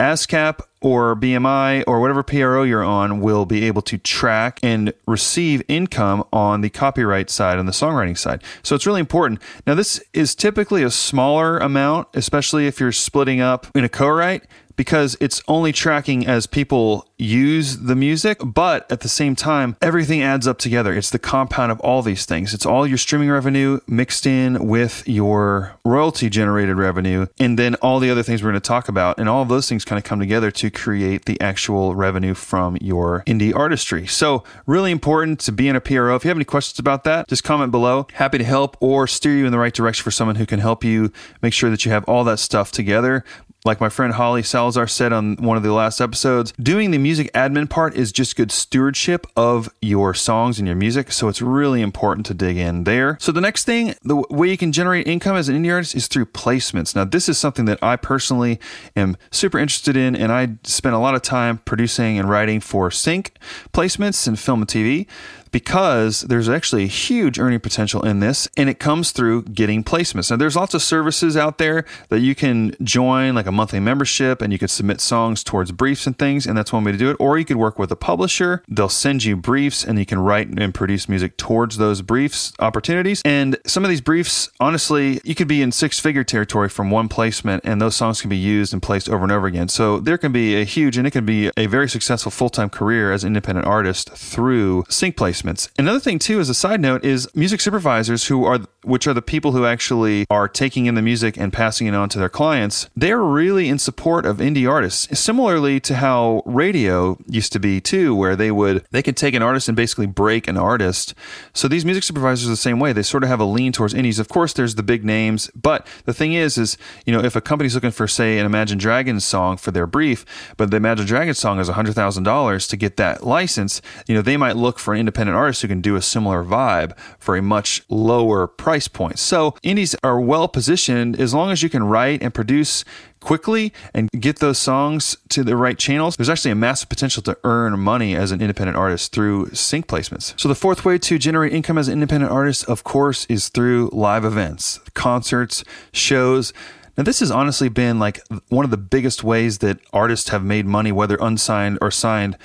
ASCAP 0.00 0.60
or 0.80 1.14
BMI 1.14 1.84
or 1.86 2.00
whatever 2.00 2.22
PRO 2.22 2.62
you're 2.62 2.82
on 2.82 3.20
will 3.20 3.44
be 3.44 3.64
able 3.64 3.82
to 3.82 3.98
track 3.98 4.58
and 4.62 4.94
receive 5.06 5.62
income 5.68 6.24
on 6.32 6.62
the 6.62 6.70
copyright 6.70 7.28
side 7.28 7.58
and 7.58 7.68
the 7.68 7.72
songwriting 7.72 8.16
side. 8.16 8.42
So 8.62 8.74
it's 8.74 8.86
really 8.86 9.00
important. 9.00 9.42
Now, 9.66 9.74
this 9.74 10.02
is 10.14 10.34
typically 10.34 10.82
a 10.82 10.90
smaller 10.90 11.58
amount, 11.58 12.08
especially 12.14 12.66
if 12.66 12.80
you're 12.80 12.92
splitting 12.92 13.40
up 13.40 13.66
in 13.74 13.84
a 13.84 13.88
co 13.88 14.08
write 14.08 14.44
because 14.80 15.14
it's 15.20 15.42
only 15.46 15.72
tracking 15.72 16.26
as 16.26 16.46
people 16.46 17.06
use 17.18 17.80
the 17.80 17.94
music, 17.94 18.38
but 18.42 18.90
at 18.90 19.00
the 19.00 19.10
same 19.10 19.36
time, 19.36 19.76
everything 19.82 20.22
adds 20.22 20.48
up 20.48 20.56
together. 20.56 20.94
It's 20.94 21.10
the 21.10 21.18
compound 21.18 21.70
of 21.70 21.78
all 21.80 22.00
these 22.00 22.24
things. 22.24 22.54
It's 22.54 22.64
all 22.64 22.86
your 22.86 22.96
streaming 22.96 23.28
revenue 23.28 23.80
mixed 23.86 24.24
in 24.24 24.66
with 24.66 25.06
your 25.06 25.78
royalty 25.84 26.30
generated 26.30 26.78
revenue, 26.78 27.26
and 27.38 27.58
then 27.58 27.74
all 27.82 28.00
the 28.00 28.08
other 28.08 28.22
things 28.22 28.42
we're 28.42 28.52
going 28.52 28.62
to 28.62 28.66
talk 28.66 28.88
about. 28.88 29.18
And 29.18 29.28
all 29.28 29.44
those 29.44 29.68
things 29.68 29.84
kind 29.84 29.98
of 29.98 30.04
come 30.04 30.18
together 30.18 30.50
to 30.52 30.70
create 30.70 31.26
the 31.26 31.38
actual 31.42 31.94
revenue 31.94 32.32
from 32.32 32.78
your 32.80 33.22
indie 33.26 33.54
artistry. 33.54 34.06
So, 34.06 34.44
really 34.64 34.92
important 34.92 35.40
to 35.40 35.52
be 35.52 35.68
in 35.68 35.76
a 35.76 35.80
PRO. 35.82 36.16
If 36.16 36.24
you 36.24 36.28
have 36.28 36.38
any 36.38 36.46
questions 36.46 36.78
about 36.78 37.04
that, 37.04 37.28
just 37.28 37.44
comment 37.44 37.70
below. 37.70 38.06
Happy 38.14 38.38
to 38.38 38.44
help 38.44 38.78
or 38.80 39.06
steer 39.06 39.36
you 39.36 39.44
in 39.44 39.52
the 39.52 39.58
right 39.58 39.74
direction 39.74 40.04
for 40.04 40.10
someone 40.10 40.36
who 40.36 40.46
can 40.46 40.60
help 40.60 40.84
you 40.84 41.12
make 41.42 41.52
sure 41.52 41.68
that 41.68 41.84
you 41.84 41.92
have 41.92 42.04
all 42.04 42.24
that 42.24 42.38
stuff 42.38 42.72
together 42.72 43.26
like 43.64 43.80
my 43.80 43.88
friend 43.88 44.14
Holly 44.14 44.42
Salazar 44.42 44.86
said 44.86 45.12
on 45.12 45.36
one 45.36 45.56
of 45.56 45.62
the 45.62 45.72
last 45.72 46.00
episodes, 46.00 46.52
doing 46.60 46.90
the 46.90 46.98
music 46.98 47.30
admin 47.32 47.68
part 47.68 47.94
is 47.94 48.12
just 48.12 48.36
good 48.36 48.50
stewardship 48.50 49.26
of 49.36 49.68
your 49.82 50.14
songs 50.14 50.58
and 50.58 50.66
your 50.66 50.76
music. 50.76 51.12
So 51.12 51.28
it's 51.28 51.42
really 51.42 51.82
important 51.82 52.26
to 52.26 52.34
dig 52.34 52.56
in 52.56 52.84
there. 52.84 53.18
So 53.20 53.32
the 53.32 53.40
next 53.40 53.64
thing, 53.64 53.94
the 54.02 54.16
way 54.30 54.48
you 54.48 54.56
can 54.56 54.72
generate 54.72 55.06
income 55.06 55.36
as 55.36 55.48
an 55.48 55.62
indie 55.62 55.72
artist 55.72 55.94
is 55.94 56.06
through 56.08 56.26
placements. 56.26 56.96
Now, 56.96 57.04
this 57.04 57.28
is 57.28 57.36
something 57.36 57.66
that 57.66 57.78
I 57.82 57.96
personally 57.96 58.58
am 58.96 59.16
super 59.30 59.58
interested 59.58 59.96
in, 59.96 60.16
and 60.16 60.32
I 60.32 60.56
spent 60.64 60.94
a 60.94 60.98
lot 60.98 61.14
of 61.14 61.22
time 61.22 61.58
producing 61.58 62.18
and 62.18 62.28
writing 62.28 62.60
for 62.60 62.90
sync 62.90 63.34
placements 63.72 64.26
in 64.26 64.36
film 64.36 64.62
and 64.62 64.70
TV 64.70 65.06
because 65.50 66.22
there's 66.22 66.48
actually 66.48 66.84
a 66.84 66.88
huge 66.88 67.38
earning 67.38 67.60
potential 67.60 68.04
in 68.04 68.20
this 68.20 68.48
and 68.56 68.68
it 68.68 68.78
comes 68.78 69.10
through 69.12 69.42
getting 69.42 69.82
placements. 69.82 70.30
Now 70.30 70.36
there's 70.36 70.56
lots 70.56 70.74
of 70.74 70.82
services 70.82 71.36
out 71.36 71.58
there 71.58 71.84
that 72.08 72.20
you 72.20 72.34
can 72.34 72.76
join 72.82 73.34
like 73.34 73.46
a 73.46 73.52
monthly 73.52 73.80
membership 73.80 74.42
and 74.42 74.52
you 74.52 74.58
can 74.58 74.68
submit 74.68 75.00
songs 75.00 75.42
towards 75.42 75.72
briefs 75.72 76.06
and 76.06 76.18
things 76.18 76.46
and 76.46 76.56
that's 76.56 76.72
one 76.72 76.84
way 76.84 76.92
to 76.92 76.98
do 76.98 77.10
it 77.10 77.16
or 77.18 77.38
you 77.38 77.44
could 77.44 77.56
work 77.56 77.78
with 77.78 77.90
a 77.90 77.96
publisher. 77.96 78.62
They'll 78.68 78.88
send 78.88 79.24
you 79.24 79.36
briefs 79.36 79.84
and 79.84 79.98
you 79.98 80.06
can 80.06 80.18
write 80.18 80.48
and 80.48 80.74
produce 80.74 81.08
music 81.08 81.36
towards 81.36 81.78
those 81.78 82.02
briefs 82.02 82.52
opportunities. 82.58 83.22
And 83.24 83.56
some 83.66 83.84
of 83.84 83.90
these 83.90 84.00
briefs 84.00 84.50
honestly, 84.60 85.20
you 85.24 85.34
could 85.34 85.48
be 85.48 85.62
in 85.62 85.72
six-figure 85.72 86.24
territory 86.24 86.68
from 86.68 86.90
one 86.90 87.08
placement 87.08 87.64
and 87.64 87.80
those 87.80 87.96
songs 87.96 88.20
can 88.20 88.30
be 88.30 88.36
used 88.36 88.72
and 88.72 88.82
placed 88.82 89.08
over 89.08 89.22
and 89.22 89.32
over 89.32 89.46
again. 89.46 89.68
So 89.68 89.98
there 89.98 90.18
can 90.18 90.32
be 90.32 90.60
a 90.60 90.64
huge 90.64 90.96
and 90.96 91.06
it 91.06 91.10
can 91.10 91.26
be 91.26 91.50
a 91.56 91.66
very 91.66 91.88
successful 91.88 92.30
full-time 92.30 92.70
career 92.70 93.12
as 93.12 93.24
an 93.24 93.28
independent 93.28 93.66
artist 93.66 94.10
through 94.10 94.84
sync 94.88 95.16
placements 95.16 95.39
Another 95.78 96.00
thing 96.00 96.18
too, 96.18 96.40
as 96.40 96.48
a 96.48 96.54
side 96.54 96.80
note, 96.80 97.04
is 97.04 97.28
music 97.34 97.60
supervisors 97.60 98.26
who 98.26 98.44
are 98.44 98.60
which 98.82 99.06
are 99.06 99.12
the 99.12 99.22
people 99.22 99.52
who 99.52 99.66
actually 99.66 100.24
are 100.30 100.48
taking 100.48 100.86
in 100.86 100.94
the 100.94 101.02
music 101.02 101.36
and 101.36 101.52
passing 101.52 101.86
it 101.86 101.94
on 101.94 102.08
to 102.08 102.18
their 102.18 102.28
clients. 102.28 102.88
They're 102.96 103.22
really 103.22 103.68
in 103.68 103.78
support 103.78 104.24
of 104.24 104.38
indie 104.38 104.68
artists, 104.68 105.18
similarly 105.18 105.80
to 105.80 105.96
how 105.96 106.42
radio 106.46 107.18
used 107.26 107.52
to 107.52 107.60
be 107.60 107.80
too, 107.80 108.14
where 108.14 108.36
they 108.36 108.50
would 108.50 108.84
they 108.90 109.02
could 109.02 109.16
take 109.16 109.34
an 109.34 109.42
artist 109.42 109.68
and 109.68 109.76
basically 109.76 110.06
break 110.06 110.48
an 110.48 110.56
artist. 110.56 111.14
So 111.52 111.68
these 111.68 111.84
music 111.84 112.04
supervisors 112.04 112.46
are 112.46 112.50
the 112.50 112.56
same 112.56 112.80
way. 112.80 112.92
They 112.92 113.02
sort 113.02 113.22
of 113.22 113.28
have 113.28 113.40
a 113.40 113.44
lean 113.44 113.72
towards 113.72 113.94
indies. 113.94 114.18
Of 114.18 114.28
course, 114.28 114.52
there's 114.52 114.74
the 114.74 114.82
big 114.82 115.04
names, 115.04 115.50
but 115.54 115.86
the 116.04 116.14
thing 116.14 116.32
is, 116.32 116.56
is 116.56 116.76
you 117.04 117.12
know 117.12 117.22
if 117.22 117.36
a 117.36 117.40
company's 117.40 117.74
looking 117.74 117.90
for 117.90 118.08
say 118.08 118.38
an 118.38 118.46
Imagine 118.46 118.78
Dragons 118.78 119.24
song 119.24 119.56
for 119.56 119.70
their 119.70 119.86
brief, 119.86 120.54
but 120.56 120.70
the 120.70 120.76
Imagine 120.76 121.06
Dragons 121.06 121.38
song 121.38 121.58
is 121.60 121.68
hundred 121.68 121.94
thousand 121.94 122.24
dollars 122.24 122.66
to 122.68 122.76
get 122.76 122.96
that 122.96 123.24
license, 123.24 123.82
you 124.06 124.14
know 124.14 124.22
they 124.22 124.36
might 124.36 124.56
look 124.56 124.78
for 124.78 124.94
an 124.94 125.00
independent 125.00 125.29
independent 125.30 125.42
artists 125.42 125.62
who 125.62 125.68
can 125.68 125.80
do 125.80 125.96
a 125.96 126.02
similar 126.02 126.44
vibe 126.44 126.96
for 127.18 127.36
a 127.36 127.42
much 127.42 127.82
lower 127.88 128.46
price 128.46 128.88
point. 128.88 129.18
So 129.18 129.54
indies 129.62 129.94
are 130.02 130.20
well 130.20 130.48
positioned 130.48 131.20
as 131.20 131.32
long 131.32 131.50
as 131.50 131.62
you 131.62 131.68
can 131.68 131.84
write 131.84 132.22
and 132.22 132.34
produce 132.34 132.84
quickly 133.20 133.72
and 133.94 134.10
get 134.12 134.38
those 134.38 134.58
songs 134.58 135.16
to 135.28 135.44
the 135.44 135.54
right 135.54 135.78
channels, 135.78 136.16
there's 136.16 136.30
actually 136.30 136.50
a 136.50 136.56
massive 136.56 136.88
potential 136.88 137.22
to 137.22 137.36
earn 137.44 137.78
money 137.78 138.16
as 138.16 138.32
an 138.32 138.40
independent 138.40 138.76
artist 138.76 139.12
through 139.12 139.50
sync 139.52 139.86
placements. 139.86 140.32
So, 140.40 140.48
the 140.48 140.54
fourth 140.54 140.84
way 140.84 140.98
to 140.98 141.18
generate 141.18 141.52
income 141.52 141.76
as 141.78 141.88
an 141.88 141.94
independent 141.94 142.32
artist, 142.32 142.64
of 142.64 142.82
course, 142.82 143.26
is 143.26 143.50
through 143.50 143.90
live 143.92 144.24
events, 144.24 144.80
concerts, 144.94 145.64
shows. 145.92 146.54
Now, 146.96 147.04
this 147.04 147.20
has 147.20 147.30
honestly 147.30 147.68
been 147.68 147.98
like 147.98 148.20
one 148.48 148.64
of 148.64 148.70
the 148.70 148.78
biggest 148.78 149.22
ways 149.22 149.58
that 149.58 149.78
artists 149.92 150.30
have 150.30 150.42
made 150.42 150.64
money, 150.66 150.90
whether 150.90 151.18
unsigned 151.20 151.78
or 151.82 151.90
signed 151.90 152.38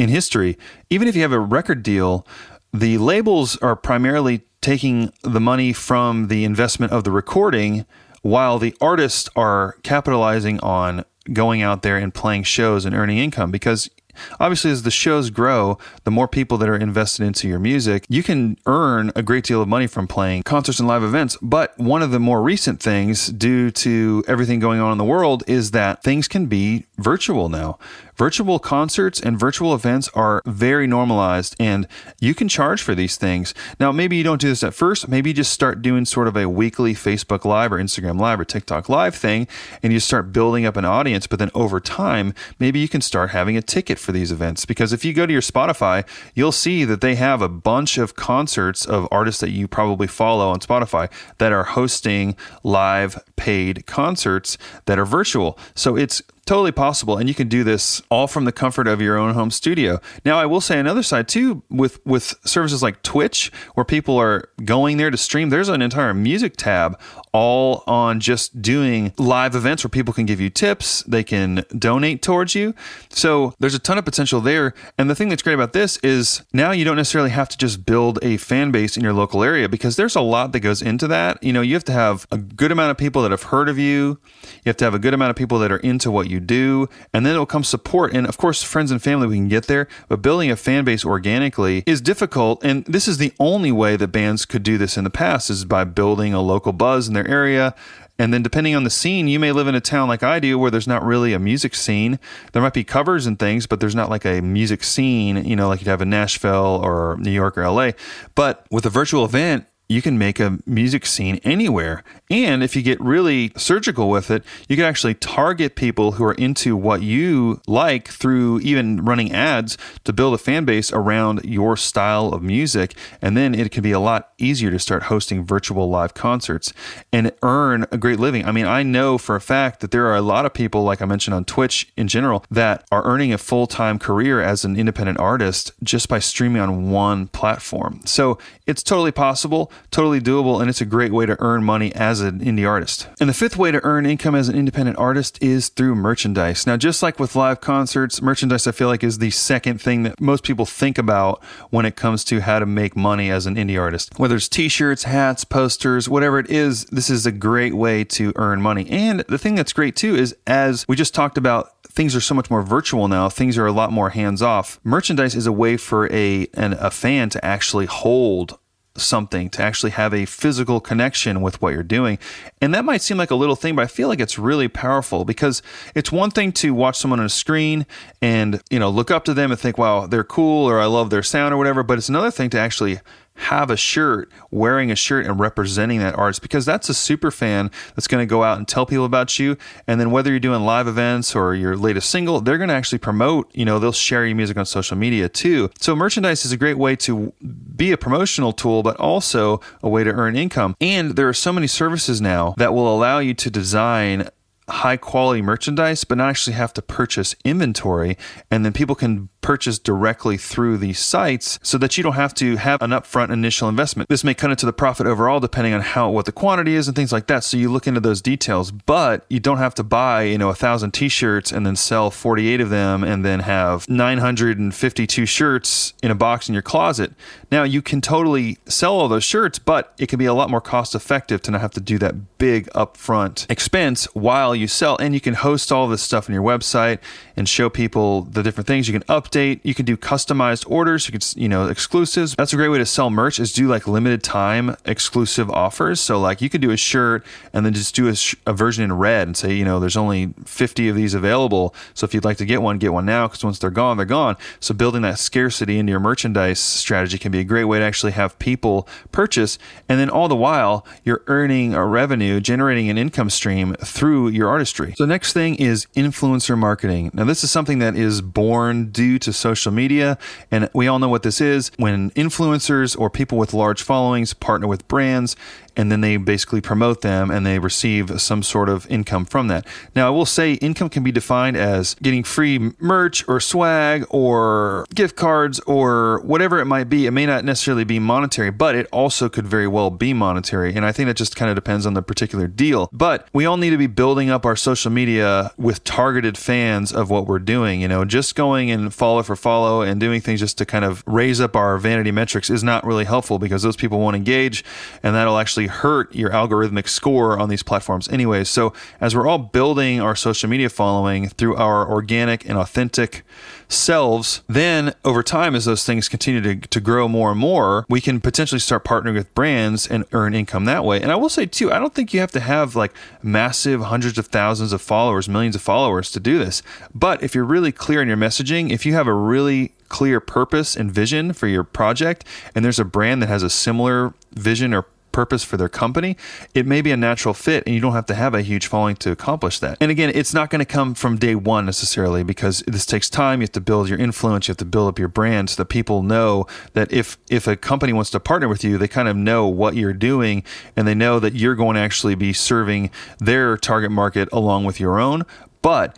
in 0.00 0.08
history, 0.08 0.56
even 0.88 1.06
if 1.06 1.14
you 1.14 1.20
have 1.20 1.30
a 1.30 1.38
record 1.38 1.82
deal, 1.82 2.26
the 2.72 2.96
labels 2.96 3.58
are 3.58 3.76
primarily 3.76 4.40
taking 4.62 5.12
the 5.22 5.40
money 5.40 5.74
from 5.74 6.28
the 6.28 6.44
investment 6.44 6.90
of 6.90 7.04
the 7.04 7.10
recording 7.10 7.84
while 8.22 8.58
the 8.58 8.74
artists 8.80 9.28
are 9.36 9.76
capitalizing 9.82 10.58
on 10.60 11.04
going 11.34 11.60
out 11.60 11.82
there 11.82 11.98
and 11.98 12.14
playing 12.14 12.44
shows 12.44 12.86
and 12.86 12.94
earning 12.94 13.18
income. 13.18 13.50
Because 13.50 13.90
obviously 14.38 14.70
as 14.70 14.82
the 14.82 14.90
shows 14.90 15.30
grow 15.30 15.78
the 16.04 16.10
more 16.10 16.28
people 16.28 16.58
that 16.58 16.68
are 16.68 16.76
invested 16.76 17.24
into 17.24 17.48
your 17.48 17.58
music 17.58 18.04
you 18.08 18.22
can 18.22 18.56
earn 18.66 19.10
a 19.14 19.22
great 19.22 19.44
deal 19.44 19.62
of 19.62 19.68
money 19.68 19.86
from 19.86 20.06
playing 20.06 20.42
concerts 20.42 20.78
and 20.78 20.88
live 20.88 21.02
events. 21.02 21.38
But 21.40 21.78
one 21.78 22.02
of 22.02 22.10
the 22.10 22.20
more 22.20 22.42
recent 22.42 22.80
things 22.80 23.28
due 23.28 23.70
to 23.70 24.24
everything 24.26 24.60
going 24.60 24.80
on 24.80 24.92
in 24.92 24.98
the 24.98 25.04
world 25.04 25.44
is 25.46 25.70
that 25.70 26.02
things 26.02 26.28
can 26.28 26.46
be 26.46 26.86
virtual 26.98 27.48
now 27.48 27.78
Virtual 28.20 28.58
concerts 28.58 29.18
and 29.18 29.40
virtual 29.40 29.74
events 29.74 30.10
are 30.12 30.42
very 30.44 30.86
normalized 30.86 31.56
and 31.58 31.88
you 32.20 32.34
can 32.34 32.50
charge 32.50 32.82
for 32.82 32.94
these 32.94 33.16
things. 33.16 33.54
Now, 33.80 33.92
maybe 33.92 34.14
you 34.14 34.22
don't 34.22 34.42
do 34.42 34.50
this 34.50 34.62
at 34.62 34.74
first. 34.74 35.08
Maybe 35.08 35.30
you 35.30 35.34
just 35.34 35.54
start 35.54 35.80
doing 35.80 36.04
sort 36.04 36.28
of 36.28 36.36
a 36.36 36.46
weekly 36.46 36.92
Facebook 36.92 37.46
Live 37.46 37.72
or 37.72 37.78
Instagram 37.78 38.20
Live 38.20 38.38
or 38.38 38.44
TikTok 38.44 38.90
Live 38.90 39.14
thing 39.14 39.48
and 39.82 39.90
you 39.90 40.00
start 40.00 40.34
building 40.34 40.66
up 40.66 40.76
an 40.76 40.84
audience. 40.84 41.26
But 41.26 41.38
then 41.38 41.50
over 41.54 41.80
time, 41.80 42.34
maybe 42.58 42.78
you 42.78 42.90
can 42.90 43.00
start 43.00 43.30
having 43.30 43.56
a 43.56 43.62
ticket 43.62 43.98
for 43.98 44.12
these 44.12 44.30
events. 44.30 44.66
Because 44.66 44.92
if 44.92 45.02
you 45.02 45.14
go 45.14 45.24
to 45.24 45.32
your 45.32 45.40
Spotify, 45.40 46.06
you'll 46.34 46.52
see 46.52 46.84
that 46.84 47.00
they 47.00 47.14
have 47.14 47.40
a 47.40 47.48
bunch 47.48 47.96
of 47.96 48.16
concerts 48.16 48.84
of 48.84 49.08
artists 49.10 49.40
that 49.40 49.48
you 49.48 49.66
probably 49.66 50.06
follow 50.06 50.50
on 50.50 50.60
Spotify 50.60 51.10
that 51.38 51.54
are 51.54 51.64
hosting 51.64 52.36
live 52.62 53.18
paid 53.36 53.86
concerts 53.86 54.58
that 54.84 54.98
are 54.98 55.06
virtual. 55.06 55.58
So 55.74 55.96
it's 55.96 56.20
totally 56.50 56.72
possible 56.72 57.16
and 57.16 57.28
you 57.28 57.34
can 57.34 57.46
do 57.46 57.62
this 57.62 58.02
all 58.10 58.26
from 58.26 58.44
the 58.44 58.50
comfort 58.50 58.88
of 58.88 59.00
your 59.00 59.16
own 59.16 59.34
home 59.34 59.52
studio. 59.52 60.00
Now 60.24 60.36
i 60.36 60.46
will 60.46 60.60
say 60.60 60.80
another 60.80 61.04
side 61.04 61.28
too 61.28 61.62
with 61.70 62.04
with 62.04 62.34
services 62.44 62.82
like 62.82 63.04
twitch 63.04 63.52
where 63.74 63.84
people 63.84 64.18
are 64.18 64.48
going 64.64 64.96
there 64.96 65.12
to 65.12 65.16
stream 65.16 65.50
there's 65.50 65.68
an 65.68 65.80
entire 65.80 66.12
music 66.12 66.56
tab 66.56 67.00
all 67.32 67.84
on 67.86 68.18
just 68.18 68.60
doing 68.60 69.12
live 69.16 69.54
events 69.54 69.84
where 69.84 69.90
people 69.90 70.12
can 70.12 70.26
give 70.26 70.40
you 70.40 70.50
tips 70.50 71.04
they 71.04 71.22
can 71.22 71.64
donate 71.78 72.20
towards 72.20 72.56
you. 72.56 72.74
So 73.10 73.54
there's 73.60 73.76
a 73.76 73.78
ton 73.78 73.96
of 73.96 74.04
potential 74.04 74.40
there 74.40 74.74
and 74.98 75.08
the 75.08 75.14
thing 75.14 75.28
that's 75.28 75.44
great 75.44 75.54
about 75.54 75.72
this 75.72 75.98
is 75.98 76.42
now 76.52 76.72
you 76.72 76.84
don't 76.84 76.96
necessarily 76.96 77.30
have 77.30 77.48
to 77.50 77.56
just 77.56 77.86
build 77.86 78.18
a 78.22 78.38
fan 78.38 78.72
base 78.72 78.96
in 78.96 79.04
your 79.04 79.12
local 79.12 79.44
area 79.44 79.68
because 79.68 79.94
there's 79.94 80.16
a 80.16 80.20
lot 80.20 80.50
that 80.50 80.60
goes 80.60 80.82
into 80.82 81.06
that. 81.06 81.40
You 81.44 81.52
know 81.52 81.60
you 81.60 81.74
have 81.74 81.84
to 81.84 81.92
have 81.92 82.26
a 82.32 82.38
good 82.38 82.72
amount 82.72 82.90
of 82.90 82.98
people 82.98 83.22
that 83.22 83.30
have 83.30 83.44
heard 83.44 83.68
of 83.68 83.78
you. 83.78 84.18
You 84.42 84.66
have 84.66 84.78
to 84.78 84.84
have 84.84 84.94
a 84.94 84.98
good 84.98 85.14
amount 85.14 85.30
of 85.30 85.36
people 85.36 85.60
that 85.60 85.70
are 85.70 85.76
into 85.76 86.10
what 86.10 86.28
you 86.28 86.39
you 86.40 86.46
do, 86.46 86.88
and 87.12 87.24
then 87.24 87.34
it'll 87.34 87.46
come 87.46 87.64
support. 87.64 88.12
And 88.12 88.26
of 88.26 88.38
course, 88.38 88.62
friends 88.62 88.90
and 88.90 89.02
family, 89.02 89.26
we 89.26 89.36
can 89.36 89.48
get 89.48 89.66
there, 89.66 89.88
but 90.08 90.22
building 90.22 90.50
a 90.50 90.56
fan 90.56 90.84
base 90.84 91.04
organically 91.04 91.82
is 91.86 92.00
difficult. 92.00 92.64
And 92.64 92.84
this 92.86 93.06
is 93.06 93.18
the 93.18 93.32
only 93.38 93.72
way 93.72 93.96
that 93.96 94.08
bands 94.08 94.44
could 94.44 94.62
do 94.62 94.78
this 94.78 94.96
in 94.96 95.04
the 95.04 95.10
past 95.10 95.50
is 95.50 95.64
by 95.64 95.84
building 95.84 96.34
a 96.34 96.40
local 96.40 96.72
buzz 96.72 97.08
in 97.08 97.14
their 97.14 97.28
area. 97.28 97.74
And 98.18 98.34
then, 98.34 98.42
depending 98.42 98.74
on 98.74 98.84
the 98.84 98.90
scene, 98.90 99.28
you 99.28 99.38
may 99.38 99.50
live 99.50 99.66
in 99.66 99.74
a 99.74 99.80
town 99.80 100.06
like 100.06 100.22
I 100.22 100.40
do 100.40 100.58
where 100.58 100.70
there's 100.70 100.86
not 100.86 101.02
really 101.02 101.32
a 101.32 101.38
music 101.38 101.74
scene. 101.74 102.18
There 102.52 102.60
might 102.60 102.74
be 102.74 102.84
covers 102.84 103.26
and 103.26 103.38
things, 103.38 103.66
but 103.66 103.80
there's 103.80 103.94
not 103.94 104.10
like 104.10 104.26
a 104.26 104.42
music 104.42 104.84
scene, 104.84 105.42
you 105.42 105.56
know, 105.56 105.68
like 105.68 105.80
you'd 105.80 105.88
have 105.88 106.02
in 106.02 106.10
Nashville 106.10 106.82
or 106.84 107.16
New 107.18 107.30
York 107.30 107.56
or 107.56 107.66
LA. 107.66 107.92
But 108.34 108.66
with 108.70 108.84
a 108.84 108.90
virtual 108.90 109.24
event, 109.24 109.64
you 109.90 110.00
can 110.00 110.16
make 110.16 110.38
a 110.38 110.56
music 110.66 111.04
scene 111.04 111.40
anywhere. 111.42 112.04
And 112.30 112.62
if 112.62 112.76
you 112.76 112.82
get 112.82 113.00
really 113.00 113.50
surgical 113.56 114.08
with 114.08 114.30
it, 114.30 114.44
you 114.68 114.76
can 114.76 114.84
actually 114.84 115.14
target 115.14 115.74
people 115.74 116.12
who 116.12 116.22
are 116.22 116.34
into 116.34 116.76
what 116.76 117.02
you 117.02 117.60
like 117.66 118.06
through 118.06 118.60
even 118.60 119.04
running 119.04 119.32
ads 119.32 119.76
to 120.04 120.12
build 120.12 120.32
a 120.34 120.38
fan 120.38 120.64
base 120.64 120.92
around 120.92 121.44
your 121.44 121.76
style 121.76 122.28
of 122.28 122.40
music. 122.40 122.94
And 123.20 123.36
then 123.36 123.52
it 123.52 123.72
can 123.72 123.82
be 123.82 123.90
a 123.90 123.98
lot 123.98 124.32
easier 124.38 124.70
to 124.70 124.78
start 124.78 125.04
hosting 125.04 125.44
virtual 125.44 125.90
live 125.90 126.14
concerts 126.14 126.72
and 127.12 127.32
earn 127.42 127.84
a 127.90 127.98
great 127.98 128.20
living. 128.20 128.46
I 128.46 128.52
mean, 128.52 128.66
I 128.66 128.84
know 128.84 129.18
for 129.18 129.34
a 129.34 129.40
fact 129.40 129.80
that 129.80 129.90
there 129.90 130.06
are 130.06 130.16
a 130.16 130.22
lot 130.22 130.46
of 130.46 130.54
people, 130.54 130.84
like 130.84 131.02
I 131.02 131.04
mentioned 131.04 131.34
on 131.34 131.44
Twitch 131.44 131.90
in 131.96 132.06
general, 132.06 132.44
that 132.48 132.86
are 132.92 133.04
earning 133.04 133.32
a 133.32 133.38
full 133.38 133.66
time 133.66 133.98
career 133.98 134.40
as 134.40 134.64
an 134.64 134.78
independent 134.78 135.18
artist 135.18 135.72
just 135.82 136.08
by 136.08 136.20
streaming 136.20 136.62
on 136.62 136.92
one 136.92 137.26
platform. 137.26 138.02
So 138.04 138.38
it's 138.68 138.84
totally 138.84 139.10
possible 139.10 139.72
totally 139.90 140.20
doable, 140.20 140.60
and 140.60 140.68
it's 140.68 140.80
a 140.80 140.86
great 140.86 141.12
way 141.12 141.26
to 141.26 141.36
earn 141.40 141.64
money 141.64 141.94
as 141.94 142.20
an 142.20 142.40
indie 142.40 142.68
artist. 142.68 143.08
And 143.18 143.28
the 143.28 143.34
fifth 143.34 143.56
way 143.56 143.70
to 143.70 143.82
earn 143.84 144.06
income 144.06 144.34
as 144.34 144.48
an 144.48 144.56
independent 144.56 144.98
artist 144.98 145.42
is 145.42 145.68
through 145.68 145.94
merchandise. 145.94 146.66
Now, 146.66 146.76
just 146.76 147.02
like 147.02 147.18
with 147.18 147.36
live 147.36 147.60
concerts, 147.60 148.22
merchandise 148.22 148.66
I 148.66 148.72
feel 148.72 148.88
like 148.88 149.04
is 149.04 149.18
the 149.18 149.30
second 149.30 149.80
thing 149.80 150.02
that 150.04 150.20
most 150.20 150.44
people 150.44 150.66
think 150.66 150.98
about 150.98 151.42
when 151.70 151.86
it 151.86 151.96
comes 151.96 152.24
to 152.24 152.40
how 152.40 152.58
to 152.58 152.66
make 152.66 152.96
money 152.96 153.30
as 153.30 153.46
an 153.46 153.56
indie 153.56 153.80
artist. 153.80 154.18
Whether 154.18 154.36
it's 154.36 154.48
t 154.48 154.68
shirts, 154.68 155.04
hats, 155.04 155.44
posters, 155.44 156.08
whatever 156.08 156.38
it 156.38 156.50
is, 156.50 156.84
this 156.86 157.10
is 157.10 157.26
a 157.26 157.32
great 157.32 157.74
way 157.74 158.04
to 158.04 158.32
earn 158.36 158.62
money. 158.62 158.88
And 158.90 159.20
the 159.28 159.38
thing 159.38 159.54
that's 159.54 159.72
great 159.72 159.96
too 159.96 160.14
is, 160.14 160.36
as 160.46 160.86
we 160.88 160.96
just 160.96 161.14
talked 161.14 161.38
about, 161.38 161.72
things 161.90 162.14
are 162.14 162.20
so 162.20 162.34
much 162.34 162.50
more 162.50 162.62
virtual 162.62 163.08
now. 163.08 163.28
Things 163.28 163.58
are 163.58 163.66
a 163.66 163.72
lot 163.72 163.92
more 163.92 164.10
hands 164.10 164.42
off. 164.42 164.80
Merchandise 164.84 165.34
is 165.34 165.46
a 165.46 165.52
way 165.52 165.76
for 165.76 166.10
a 166.12 166.46
an, 166.54 166.74
a 166.74 166.90
fan 166.90 167.30
to 167.30 167.44
actually 167.44 167.86
hold 167.86 168.58
something 169.00 169.50
to 169.50 169.62
actually 169.62 169.90
have 169.90 170.12
a 170.12 170.24
physical 170.24 170.80
connection 170.80 171.40
with 171.40 171.60
what 171.60 171.72
you're 171.72 171.82
doing. 171.82 172.18
And 172.60 172.74
that 172.74 172.84
might 172.84 173.02
seem 173.02 173.16
like 173.16 173.30
a 173.30 173.34
little 173.34 173.56
thing, 173.56 173.76
but 173.76 173.82
I 173.82 173.86
feel 173.86 174.08
like 174.08 174.20
it's 174.20 174.38
really 174.38 174.68
powerful 174.68 175.24
because 175.24 175.62
it's 175.94 176.12
one 176.12 176.30
thing 176.30 176.52
to 176.52 176.74
watch 176.74 176.98
someone 176.98 177.20
on 177.20 177.26
a 177.26 177.30
screen 177.30 177.86
and, 178.20 178.62
you 178.70 178.78
know, 178.78 178.90
look 178.90 179.10
up 179.10 179.24
to 179.24 179.34
them 179.34 179.50
and 179.50 179.60
think, 179.60 179.78
wow, 179.78 180.06
they're 180.06 180.24
cool 180.24 180.68
or 180.68 180.80
I 180.80 180.86
love 180.86 181.10
their 181.10 181.22
sound 181.22 181.54
or 181.54 181.56
whatever. 181.56 181.82
But 181.82 181.98
it's 181.98 182.08
another 182.08 182.30
thing 182.30 182.50
to 182.50 182.58
actually 182.58 183.00
have 183.40 183.70
a 183.70 183.76
shirt, 183.76 184.30
wearing 184.50 184.90
a 184.90 184.96
shirt 184.96 185.26
and 185.26 185.40
representing 185.40 185.98
that 186.00 186.14
artist 186.14 186.42
because 186.42 186.66
that's 186.66 186.88
a 186.88 186.94
super 186.94 187.30
fan 187.30 187.70
that's 187.94 188.06
going 188.06 188.20
to 188.20 188.30
go 188.30 188.44
out 188.44 188.58
and 188.58 188.68
tell 188.68 188.84
people 188.84 189.04
about 189.04 189.38
you. 189.38 189.56
And 189.86 189.98
then 189.98 190.10
whether 190.10 190.30
you're 190.30 190.40
doing 190.40 190.62
live 190.62 190.86
events 190.86 191.34
or 191.34 191.54
your 191.54 191.76
latest 191.76 192.10
single, 192.10 192.40
they're 192.40 192.58
going 192.58 192.68
to 192.68 192.74
actually 192.74 192.98
promote, 192.98 193.50
you 193.54 193.64
know, 193.64 193.78
they'll 193.78 193.92
share 193.92 194.26
your 194.26 194.36
music 194.36 194.56
on 194.56 194.66
social 194.66 194.96
media 194.96 195.28
too. 195.28 195.70
So 195.80 195.96
merchandise 195.96 196.44
is 196.44 196.52
a 196.52 196.56
great 196.56 196.76
way 196.76 196.96
to 196.96 197.32
be 197.76 197.92
a 197.92 197.96
promotional 197.96 198.52
tool, 198.52 198.82
but 198.82 198.96
also 198.96 199.60
a 199.82 199.88
way 199.88 200.04
to 200.04 200.10
earn 200.10 200.36
income. 200.36 200.76
And 200.80 201.16
there 201.16 201.28
are 201.28 201.34
so 201.34 201.52
many 201.52 201.66
services 201.66 202.20
now 202.20 202.54
that 202.58 202.74
will 202.74 202.94
allow 202.94 203.20
you 203.20 203.32
to 203.34 203.50
design 203.50 204.28
high 204.70 204.96
quality 204.96 205.42
merchandise, 205.42 206.04
but 206.04 206.18
not 206.18 206.28
actually 206.28 206.54
have 206.54 206.72
to 206.74 206.82
purchase 206.82 207.34
inventory. 207.44 208.16
And 208.50 208.64
then 208.64 208.72
people 208.72 208.94
can 208.94 209.28
purchase 209.40 209.78
directly 209.78 210.36
through 210.36 210.78
these 210.78 210.98
sites 210.98 211.58
so 211.62 211.78
that 211.78 211.96
you 211.96 212.02
don't 212.02 212.14
have 212.14 212.34
to 212.34 212.56
have 212.56 212.82
an 212.82 212.90
upfront 212.90 213.30
initial 213.30 213.68
investment. 213.68 214.08
This 214.08 214.24
may 214.24 214.34
cut 214.34 214.50
into 214.50 214.66
the 214.66 214.72
profit 214.72 215.06
overall 215.06 215.40
depending 215.40 215.72
on 215.72 215.80
how 215.80 216.10
what 216.10 216.26
the 216.26 216.32
quantity 216.32 216.74
is 216.74 216.88
and 216.88 216.96
things 216.96 217.12
like 217.12 217.26
that. 217.28 217.44
So 217.44 217.56
you 217.56 217.70
look 217.70 217.86
into 217.86 218.00
those 218.00 218.20
details, 218.20 218.70
but 218.70 219.24
you 219.28 219.40
don't 219.40 219.58
have 219.58 219.74
to 219.76 219.82
buy, 219.82 220.22
you 220.22 220.38
know, 220.38 220.48
a 220.48 220.54
thousand 220.54 220.92
t-shirts 220.92 221.52
and 221.52 221.66
then 221.66 221.76
sell 221.76 222.10
48 222.10 222.60
of 222.60 222.70
them 222.70 223.04
and 223.04 223.24
then 223.24 223.40
have 223.40 223.88
952 223.88 225.26
shirts 225.26 225.94
in 226.02 226.10
a 226.10 226.14
box 226.14 226.48
in 226.48 226.52
your 226.52 226.62
closet. 226.62 227.12
Now 227.50 227.62
you 227.62 227.82
can 227.82 228.00
totally 228.00 228.58
sell 228.66 228.94
all 228.94 229.08
those 229.08 229.24
shirts, 229.24 229.58
but 229.58 229.94
it 229.98 230.08
can 230.08 230.18
be 230.18 230.26
a 230.26 230.34
lot 230.34 230.50
more 230.50 230.60
cost 230.60 230.94
effective 230.94 231.42
to 231.42 231.50
not 231.50 231.60
have 231.60 231.72
to 231.72 231.80
do 231.80 231.98
that 231.98 232.38
big 232.38 232.68
upfront 232.70 233.50
expense 233.50 234.04
while 234.14 234.54
you 234.54 234.66
sell 234.66 234.96
and 234.98 235.14
you 235.14 235.20
can 235.20 235.34
host 235.34 235.70
all 235.70 235.88
this 235.88 236.02
stuff 236.02 236.28
on 236.28 236.34
your 236.34 236.42
website 236.42 236.98
and 237.36 237.48
show 237.48 237.68
people 237.68 238.22
the 238.22 238.42
different 238.42 238.66
things 238.66 238.88
you 238.88 238.92
can 238.92 239.04
up 239.08 239.29
update. 239.30 239.60
You 239.62 239.74
can 239.74 239.84
do 239.86 239.96
customized 239.96 240.64
orders. 240.68 241.08
You 241.08 241.18
can, 241.18 241.20
you 241.40 241.48
know, 241.48 241.68
exclusives. 241.68 242.34
That's 242.36 242.52
a 242.52 242.56
great 242.56 242.68
way 242.68 242.78
to 242.78 242.86
sell 242.86 243.10
merch 243.10 243.38
is 243.38 243.52
do 243.52 243.68
like 243.68 243.86
limited 243.86 244.22
time 244.22 244.76
exclusive 244.84 245.50
offers. 245.50 246.00
So 246.00 246.18
like 246.18 246.40
you 246.40 246.50
could 246.50 246.60
do 246.60 246.70
a 246.70 246.76
shirt 246.76 247.24
and 247.52 247.64
then 247.64 247.72
just 247.72 247.94
do 247.94 248.08
a, 248.08 248.14
sh- 248.14 248.34
a 248.46 248.52
version 248.52 248.84
in 248.84 248.92
red 248.92 249.28
and 249.28 249.36
say, 249.36 249.54
you 249.54 249.64
know, 249.64 249.80
there's 249.80 249.96
only 249.96 250.34
50 250.44 250.88
of 250.88 250.96
these 250.96 251.14
available. 251.14 251.74
So 251.94 252.04
if 252.04 252.14
you'd 252.14 252.24
like 252.24 252.36
to 252.38 252.44
get 252.44 252.62
one, 252.62 252.78
get 252.78 252.92
one 252.92 253.06
now 253.06 253.28
because 253.28 253.44
once 253.44 253.58
they're 253.58 253.70
gone, 253.70 253.96
they're 253.96 254.06
gone. 254.06 254.36
So 254.58 254.74
building 254.74 255.02
that 255.02 255.18
scarcity 255.18 255.78
into 255.78 255.90
your 255.90 256.00
merchandise 256.00 256.58
strategy 256.58 257.18
can 257.18 257.32
be 257.32 257.40
a 257.40 257.44
great 257.44 257.64
way 257.64 257.78
to 257.78 257.84
actually 257.84 258.12
have 258.12 258.38
people 258.38 258.88
purchase. 259.12 259.58
And 259.88 260.00
then 260.00 260.10
all 260.10 260.28
the 260.28 260.36
while 260.36 260.86
you're 261.04 261.22
earning 261.26 261.74
a 261.74 261.84
revenue, 261.84 262.40
generating 262.40 262.88
an 262.90 262.98
income 262.98 263.30
stream 263.30 263.74
through 263.74 264.28
your 264.28 264.48
artistry. 264.48 264.94
So 264.96 265.04
next 265.04 265.32
thing 265.32 265.54
is 265.56 265.86
influencer 265.94 266.56
marketing. 266.56 267.10
Now 267.14 267.24
this 267.24 267.44
is 267.44 267.50
something 267.50 267.78
that 267.80 267.96
is 267.96 268.20
born 268.20 268.90
due 268.90 269.18
to 269.22 269.32
social 269.32 269.72
media. 269.72 270.18
And 270.50 270.68
we 270.72 270.88
all 270.88 270.98
know 270.98 271.08
what 271.08 271.22
this 271.22 271.40
is 271.40 271.70
when 271.76 272.10
influencers 272.12 272.98
or 272.98 273.10
people 273.10 273.38
with 273.38 273.54
large 273.54 273.82
followings 273.82 274.34
partner 274.34 274.66
with 274.66 274.86
brands 274.88 275.36
and 275.76 275.90
then 275.90 276.00
they 276.00 276.16
basically 276.16 276.60
promote 276.60 277.02
them 277.02 277.30
and 277.30 277.44
they 277.44 277.58
receive 277.58 278.20
some 278.20 278.42
sort 278.42 278.68
of 278.68 278.90
income 278.90 279.24
from 279.24 279.48
that. 279.48 279.66
Now, 279.94 280.06
I 280.06 280.10
will 280.10 280.26
say 280.26 280.54
income 280.54 280.88
can 280.88 281.02
be 281.02 281.12
defined 281.12 281.56
as 281.56 281.94
getting 282.02 282.24
free 282.24 282.72
merch 282.78 283.26
or 283.28 283.40
swag 283.40 284.04
or 284.10 284.86
gift 284.94 285.16
cards 285.16 285.60
or 285.60 286.20
whatever 286.20 286.58
it 286.58 286.66
might 286.66 286.88
be. 286.88 287.06
It 287.06 287.12
may 287.12 287.26
not 287.26 287.44
necessarily 287.44 287.84
be 287.84 287.98
monetary, 287.98 288.50
but 288.50 288.74
it 288.74 288.86
also 288.92 289.28
could 289.28 289.46
very 289.46 289.68
well 289.68 289.90
be 289.90 290.12
monetary. 290.12 290.74
And 290.74 290.84
I 290.84 290.92
think 290.92 291.06
that 291.08 291.16
just 291.16 291.36
kind 291.36 291.50
of 291.50 291.54
depends 291.54 291.86
on 291.86 291.94
the 291.94 292.02
particular 292.02 292.46
deal. 292.46 292.88
But 292.92 293.28
we 293.32 293.46
all 293.46 293.56
need 293.56 293.70
to 293.70 293.78
be 293.78 293.86
building 293.86 294.30
up 294.30 294.44
our 294.44 294.56
social 294.56 294.90
media 294.90 295.52
with 295.56 295.84
targeted 295.84 296.36
fans 296.36 296.92
of 296.92 297.10
what 297.10 297.26
we're 297.26 297.38
doing. 297.38 297.80
You 297.80 297.88
know, 297.88 298.04
just 298.04 298.34
going 298.34 298.70
and 298.70 298.92
follow 298.92 299.22
for 299.22 299.36
follow 299.36 299.82
and 299.82 300.00
doing 300.00 300.20
things 300.20 300.40
just 300.40 300.58
to 300.58 300.66
kind 300.66 300.84
of 300.84 301.02
raise 301.06 301.40
up 301.40 301.56
our 301.56 301.78
vanity 301.78 302.10
metrics 302.10 302.50
is 302.50 302.62
not 302.64 302.84
really 302.84 303.04
helpful 303.04 303.38
because 303.38 303.62
those 303.62 303.76
people 303.76 303.98
won't 303.98 304.16
engage 304.16 304.64
and 305.02 305.14
that'll 305.14 305.38
actually 305.38 305.59
actually 305.60 305.78
hurt 305.80 306.14
your 306.14 306.30
algorithmic 306.30 306.88
score 306.88 307.38
on 307.38 307.48
these 307.48 307.62
platforms 307.62 308.08
anyways. 308.08 308.48
So 308.48 308.72
as 309.00 309.14
we're 309.14 309.26
all 309.26 309.38
building 309.38 310.00
our 310.00 310.16
social 310.16 310.48
media 310.48 310.70
following 310.70 311.28
through 311.28 311.56
our 311.56 311.88
organic 311.88 312.48
and 312.48 312.56
authentic 312.56 313.22
selves, 313.68 314.42
then 314.48 314.94
over 315.04 315.22
time, 315.22 315.54
as 315.54 315.64
those 315.64 315.84
things 315.84 316.08
continue 316.08 316.40
to, 316.40 316.68
to 316.68 316.80
grow 316.80 317.08
more 317.08 317.32
and 317.32 317.40
more, 317.40 317.84
we 317.88 318.00
can 318.00 318.20
potentially 318.20 318.58
start 318.58 318.84
partnering 318.84 319.14
with 319.14 319.34
brands 319.34 319.86
and 319.86 320.04
earn 320.12 320.34
income 320.34 320.64
that 320.64 320.84
way. 320.84 321.00
And 321.00 321.12
I 321.12 321.16
will 321.16 321.28
say 321.28 321.46
too, 321.46 321.70
I 321.70 321.78
don't 321.78 321.94
think 321.94 322.14
you 322.14 322.20
have 322.20 322.32
to 322.32 322.40
have 322.40 322.74
like 322.74 322.92
massive 323.22 323.82
hundreds 323.82 324.18
of 324.18 324.28
thousands 324.28 324.72
of 324.72 324.80
followers, 324.80 325.28
millions 325.28 325.56
of 325.56 325.62
followers 325.62 326.10
to 326.12 326.20
do 326.20 326.38
this. 326.38 326.62
But 326.94 327.22
if 327.22 327.34
you're 327.34 327.44
really 327.44 327.72
clear 327.72 328.00
in 328.00 328.08
your 328.08 328.16
messaging, 328.16 328.70
if 328.70 328.86
you 328.86 328.94
have 328.94 329.06
a 329.06 329.14
really 329.14 329.72
clear 329.88 330.20
purpose 330.20 330.76
and 330.76 330.90
vision 330.90 331.32
for 331.32 331.48
your 331.48 331.64
project, 331.64 332.24
and 332.54 332.64
there's 332.64 332.78
a 332.78 332.84
brand 332.84 333.20
that 333.20 333.28
has 333.28 333.42
a 333.42 333.50
similar 333.50 334.14
vision 334.32 334.72
or 334.72 334.86
purpose 335.12 335.44
for 335.44 335.56
their 335.56 335.68
company, 335.68 336.16
it 336.54 336.66
may 336.66 336.80
be 336.80 336.90
a 336.90 336.96
natural 336.96 337.34
fit 337.34 337.62
and 337.66 337.74
you 337.74 337.80
don't 337.80 337.92
have 337.92 338.06
to 338.06 338.14
have 338.14 338.34
a 338.34 338.42
huge 338.42 338.66
following 338.66 338.96
to 338.96 339.10
accomplish 339.10 339.58
that. 339.60 339.78
And 339.80 339.90
again, 339.90 340.10
it's 340.14 340.34
not 340.34 340.50
going 340.50 340.60
to 340.60 340.64
come 340.64 340.94
from 340.94 341.16
day 341.16 341.34
one 341.34 341.66
necessarily 341.66 342.22
because 342.22 342.62
this 342.66 342.86
takes 342.86 343.10
time. 343.10 343.40
You 343.40 343.44
have 343.44 343.52
to 343.52 343.60
build 343.60 343.88
your 343.88 343.98
influence, 343.98 344.48
you 344.48 344.52
have 344.52 344.58
to 344.58 344.64
build 344.64 344.88
up 344.88 344.98
your 344.98 345.08
brand 345.08 345.50
so 345.50 345.62
that 345.62 345.66
people 345.66 346.02
know 346.02 346.46
that 346.74 346.92
if 346.92 347.18
if 347.28 347.46
a 347.46 347.56
company 347.56 347.92
wants 347.92 348.10
to 348.10 348.20
partner 348.20 348.48
with 348.48 348.64
you, 348.64 348.78
they 348.78 348.88
kind 348.88 349.08
of 349.08 349.16
know 349.16 349.46
what 349.46 349.76
you're 349.76 349.92
doing 349.92 350.42
and 350.76 350.86
they 350.86 350.94
know 350.94 351.18
that 351.18 351.34
you're 351.34 351.54
going 351.54 351.74
to 351.74 351.80
actually 351.80 352.14
be 352.14 352.32
serving 352.32 352.90
their 353.18 353.56
target 353.56 353.90
market 353.90 354.28
along 354.32 354.64
with 354.64 354.80
your 354.80 354.98
own. 354.98 355.24
But 355.62 355.96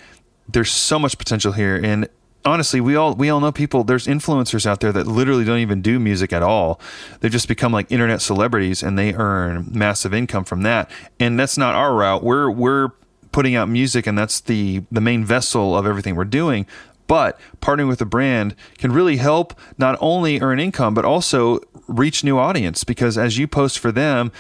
there's 0.49 0.71
so 0.71 0.99
much 0.99 1.19
potential 1.19 1.53
here 1.53 1.77
and 1.77 2.09
honestly, 2.45 2.81
we 2.81 2.97
all 2.97 3.15
we 3.15 3.31
all 3.31 3.41
know 3.41 3.53
people. 3.53 3.85
There's 3.85 4.07
influencers 4.07 4.67
out 4.67 4.81
there 4.81 4.93
that 4.93 5.07
literally 5.07 5.45
don't 5.45 5.59
even 5.59 5.83
do 5.83 5.99
music 5.99 6.33
at 6.33 6.43
all. 6.43 6.81
They've 7.21 7.33
just 7.33 7.49
become 7.49 7.73
like 7.73 7.91
internet 7.91 8.21
celebrities, 8.23 8.83
and 8.83 8.99
they 8.99 9.15
earn 9.15 9.69
massive 9.71 10.15
income 10.15 10.45
from 10.45 10.63
that. 10.63 10.91
And 11.21 11.39
that's 11.39 11.59
not 11.59 11.75
our 11.75 11.95
route. 11.95 12.23
We're 12.23 12.51
we're 12.51 12.91
putting 13.33 13.55
out 13.55 13.69
music, 13.69 14.07
and 14.07 14.17
that's 14.17 14.41
the 14.41 14.83
the 14.91 15.01
main 15.01 15.25
vessel 15.25 15.77
of 15.77 15.87
everything 15.87 16.17
we're 16.17 16.25
doing. 16.25 16.67
But 17.07 17.39
partnering 17.61 17.89
with 17.89 18.01
a 18.01 18.07
brand 18.07 18.55
can 18.79 18.93
really 18.93 19.17
help 19.17 19.59
not 19.77 19.99
only 20.01 20.41
earn 20.41 20.59
income, 20.59 20.95
but 20.95 21.05
also 21.05 21.61
reach 21.87 22.25
new 22.25 22.39
audience 22.39 22.85
because 22.85 23.19
as 23.19 23.39
you 23.39 23.47
post 23.47 23.79
for 23.79 23.93
them, 23.93 24.33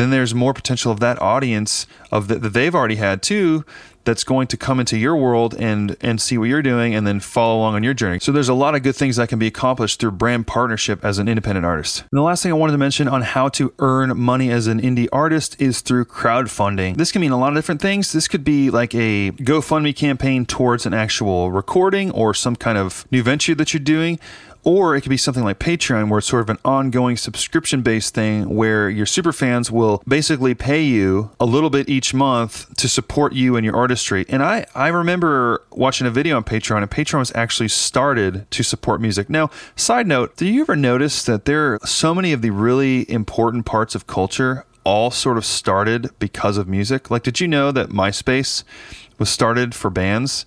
then 0.00 0.10
there's 0.10 0.34
more 0.34 0.54
potential 0.54 0.90
of 0.90 1.00
that 1.00 1.20
audience 1.20 1.86
of 2.10 2.28
the, 2.28 2.36
that 2.36 2.52
they've 2.54 2.74
already 2.74 2.96
had 2.96 3.22
too 3.22 3.64
that's 4.04 4.24
going 4.24 4.46
to 4.46 4.56
come 4.56 4.80
into 4.80 4.96
your 4.96 5.14
world 5.14 5.54
and 5.54 5.96
and 6.00 6.20
see 6.20 6.38
what 6.38 6.48
you're 6.48 6.62
doing 6.62 6.94
and 6.94 7.06
then 7.06 7.20
follow 7.20 7.58
along 7.58 7.74
on 7.74 7.82
your 7.82 7.94
journey. 7.94 8.18
So 8.18 8.32
there's 8.32 8.48
a 8.48 8.54
lot 8.54 8.74
of 8.74 8.82
good 8.82 8.96
things 8.96 9.16
that 9.16 9.28
can 9.28 9.38
be 9.38 9.46
accomplished 9.46 10.00
through 10.00 10.12
brand 10.12 10.46
partnership 10.46 11.04
as 11.04 11.18
an 11.18 11.28
independent 11.28 11.66
artist. 11.66 12.00
And 12.00 12.18
the 12.18 12.22
last 12.22 12.42
thing 12.42 12.50
I 12.50 12.54
wanted 12.54 12.72
to 12.72 12.78
mention 12.78 13.08
on 13.08 13.22
how 13.22 13.48
to 13.50 13.72
earn 13.78 14.18
money 14.18 14.50
as 14.50 14.66
an 14.66 14.80
indie 14.80 15.08
artist 15.12 15.60
is 15.60 15.80
through 15.80 16.06
crowdfunding. 16.06 16.96
This 16.96 17.12
can 17.12 17.20
mean 17.20 17.32
a 17.32 17.38
lot 17.38 17.50
of 17.50 17.54
different 17.56 17.80
things. 17.80 18.12
This 18.12 18.28
could 18.28 18.44
be 18.44 18.70
like 18.70 18.94
a 18.94 19.32
GoFundMe 19.32 19.94
campaign 19.94 20.46
towards 20.46 20.86
an 20.86 20.94
actual 20.94 21.50
recording 21.50 22.10
or 22.12 22.32
some 22.32 22.56
kind 22.56 22.78
of 22.78 23.06
new 23.10 23.22
venture 23.22 23.54
that 23.54 23.74
you're 23.74 23.80
doing 23.80 24.18
or 24.64 24.94
it 24.96 25.00
could 25.00 25.10
be 25.10 25.16
something 25.16 25.44
like 25.44 25.58
Patreon, 25.58 26.08
where 26.08 26.18
it's 26.18 26.26
sort 26.26 26.42
of 26.42 26.50
an 26.50 26.58
ongoing 26.64 27.16
subscription 27.16 27.82
based 27.82 28.14
thing 28.14 28.54
where 28.54 28.90
your 28.90 29.06
super 29.06 29.32
fans 29.32 29.70
will 29.70 30.02
basically 30.06 30.54
pay 30.54 30.82
you 30.82 31.30
a 31.40 31.46
little 31.46 31.70
bit 31.70 31.88
each 31.88 32.12
month 32.12 32.74
to 32.76 32.88
support 32.88 33.32
you 33.32 33.56
and 33.56 33.64
your 33.64 33.76
artistry. 33.76 34.24
And 34.28 34.42
I, 34.42 34.66
I 34.74 34.88
remember 34.88 35.62
watching 35.70 36.06
a 36.06 36.10
video 36.10 36.36
on 36.36 36.44
Patreon, 36.44 36.82
and 36.82 36.90
Patreon 36.90 37.20
was 37.20 37.32
actually 37.34 37.68
started 37.68 38.50
to 38.50 38.62
support 38.62 39.00
music. 39.00 39.30
Now, 39.30 39.50
side 39.76 40.06
note, 40.06 40.36
do 40.36 40.46
you 40.46 40.62
ever 40.62 40.76
notice 40.76 41.24
that 41.24 41.44
there 41.44 41.74
are 41.74 41.78
so 41.86 42.14
many 42.14 42.32
of 42.32 42.42
the 42.42 42.50
really 42.50 43.10
important 43.10 43.66
parts 43.66 43.94
of 43.94 44.06
culture 44.06 44.64
all 44.84 45.10
sort 45.10 45.36
of 45.36 45.44
started 45.44 46.10
because 46.18 46.56
of 46.56 46.68
music? 46.68 47.10
Like, 47.10 47.22
did 47.22 47.40
you 47.40 47.48
know 47.48 47.70
that 47.72 47.90
MySpace 47.90 48.64
was 49.18 49.28
started 49.28 49.74
for 49.74 49.90
bands? 49.90 50.46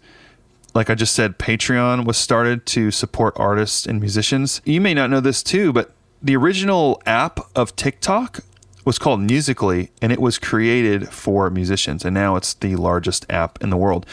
Like 0.74 0.90
I 0.90 0.96
just 0.96 1.14
said, 1.14 1.38
Patreon 1.38 2.06
was 2.06 2.18
started 2.18 2.66
to 2.68 2.92
support 2.92 3.34
artists 3.38 3.86
and 3.86 4.00
musicians. 4.00 4.62
You 4.66 4.82
may 4.82 4.94
not 4.94 5.10
know 5.10 5.20
this 5.20 5.44
too, 5.44 5.72
but 5.72 5.92
the 6.22 6.36
original 6.36 7.02
app 7.06 7.40
of 7.56 7.76
TikTok 7.76 8.40
was 8.86 9.00
called 9.00 9.22
Musical.ly 9.22 9.90
and 10.02 10.12
it 10.12 10.20
was 10.20 10.38
created 10.38 11.08
for 11.10 11.50
musicians 11.50 12.04
and 12.04 12.14
now 12.14 12.36
it's 12.36 12.54
the 12.56 12.76
largest 12.76 13.26
app 13.30 13.62
in 13.62 13.70
the 13.70 13.78
world. 13.78 14.06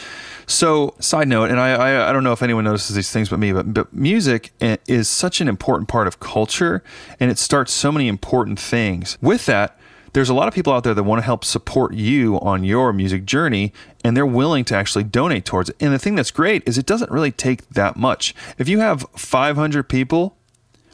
So, 0.45 0.95
side 0.99 1.27
note, 1.27 1.49
and 1.49 1.59
I, 1.59 1.71
I, 1.71 2.09
I 2.09 2.13
don't 2.13 2.23
know 2.23 2.31
if 2.31 2.41
anyone 2.41 2.63
notices 2.63 2.95
these 2.95 3.11
things 3.11 3.29
but 3.29 3.39
me, 3.39 3.51
but, 3.51 3.73
but 3.73 3.93
music 3.93 4.51
is 4.59 5.09
such 5.09 5.41
an 5.41 5.47
important 5.47 5.89
part 5.89 6.07
of 6.07 6.19
culture 6.19 6.83
and 7.19 7.31
it 7.31 7.37
starts 7.37 7.73
so 7.73 7.91
many 7.91 8.07
important 8.07 8.59
things. 8.59 9.17
With 9.21 9.45
that, 9.47 9.77
there's 10.13 10.29
a 10.29 10.33
lot 10.33 10.47
of 10.47 10.53
people 10.53 10.73
out 10.73 10.83
there 10.83 10.93
that 10.93 11.03
want 11.03 11.19
to 11.19 11.25
help 11.25 11.45
support 11.45 11.93
you 11.93 12.39
on 12.39 12.63
your 12.63 12.91
music 12.91 13.25
journey 13.25 13.71
and 14.03 14.15
they're 14.15 14.25
willing 14.25 14.65
to 14.65 14.75
actually 14.75 15.03
donate 15.03 15.45
towards 15.45 15.69
it. 15.69 15.77
And 15.79 15.93
the 15.93 15.99
thing 15.99 16.15
that's 16.15 16.31
great 16.31 16.63
is 16.67 16.77
it 16.77 16.85
doesn't 16.85 17.11
really 17.11 17.31
take 17.31 17.67
that 17.69 17.95
much. 17.95 18.35
If 18.57 18.67
you 18.67 18.79
have 18.79 19.05
500 19.15 19.87
people, 19.87 20.37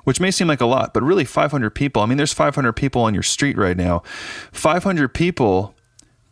which 0.04 0.20
may 0.20 0.32
seem 0.32 0.48
like 0.48 0.62
a 0.62 0.66
lot, 0.66 0.94
but 0.94 1.04
really 1.04 1.26
500 1.26 1.72
people, 1.72 2.02
I 2.02 2.06
mean, 2.06 2.18
there's 2.18 2.34
500 2.34 2.74
people 2.74 3.02
on 3.02 3.14
your 3.14 3.24
street 3.24 3.58
right 3.58 3.76
now. 3.76 4.04
500 4.52 5.10
people 5.10 5.76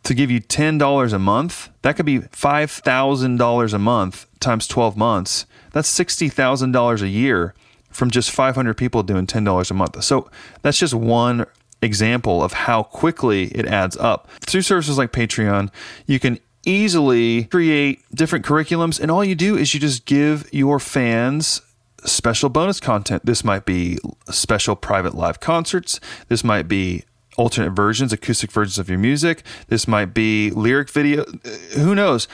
to 0.04 0.14
give 0.14 0.30
you 0.30 0.40
$10 0.40 1.12
a 1.12 1.18
month, 1.18 1.68
that 1.82 1.96
could 1.96 2.06
be 2.06 2.20
$5,000 2.20 3.74
a 3.74 3.78
month 3.78 4.26
times 4.40 4.68
12 4.68 4.96
months. 4.96 5.46
That's 5.72 5.92
$60,000 5.92 7.02
a 7.02 7.08
year 7.08 7.54
from 7.90 8.10
just 8.10 8.30
500 8.30 8.74
people 8.74 9.02
doing 9.02 9.26
$10 9.26 9.70
a 9.70 9.74
month. 9.74 10.04
So 10.04 10.30
that's 10.62 10.78
just 10.78 10.94
one 10.94 11.46
example 11.82 12.42
of 12.42 12.52
how 12.52 12.82
quickly 12.82 13.44
it 13.48 13.66
adds 13.66 13.96
up. 13.96 14.28
Through 14.40 14.62
services 14.62 14.98
like 14.98 15.12
Patreon, 15.12 15.70
you 16.06 16.18
can 16.18 16.38
easily 16.64 17.44
create 17.44 18.02
different 18.14 18.44
curriculums, 18.44 19.00
and 19.00 19.10
all 19.10 19.24
you 19.24 19.34
do 19.34 19.56
is 19.56 19.72
you 19.72 19.80
just 19.80 20.04
give 20.04 20.52
your 20.52 20.80
fans 20.80 21.62
special 22.04 22.48
bonus 22.48 22.80
content. 22.80 23.24
This 23.24 23.44
might 23.44 23.64
be 23.64 23.98
special 24.30 24.76
private 24.76 25.14
live 25.14 25.40
concerts, 25.40 26.00
this 26.28 26.44
might 26.44 26.68
be 26.68 27.04
alternate 27.36 27.70
versions, 27.70 28.12
acoustic 28.12 28.50
versions 28.50 28.78
of 28.78 28.88
your 28.88 28.98
music, 28.98 29.42
this 29.68 29.86
might 29.86 30.14
be 30.14 30.50
lyric 30.50 30.88
video, 30.88 31.22
uh, 31.22 31.50
who 31.78 31.94
knows 31.94 32.28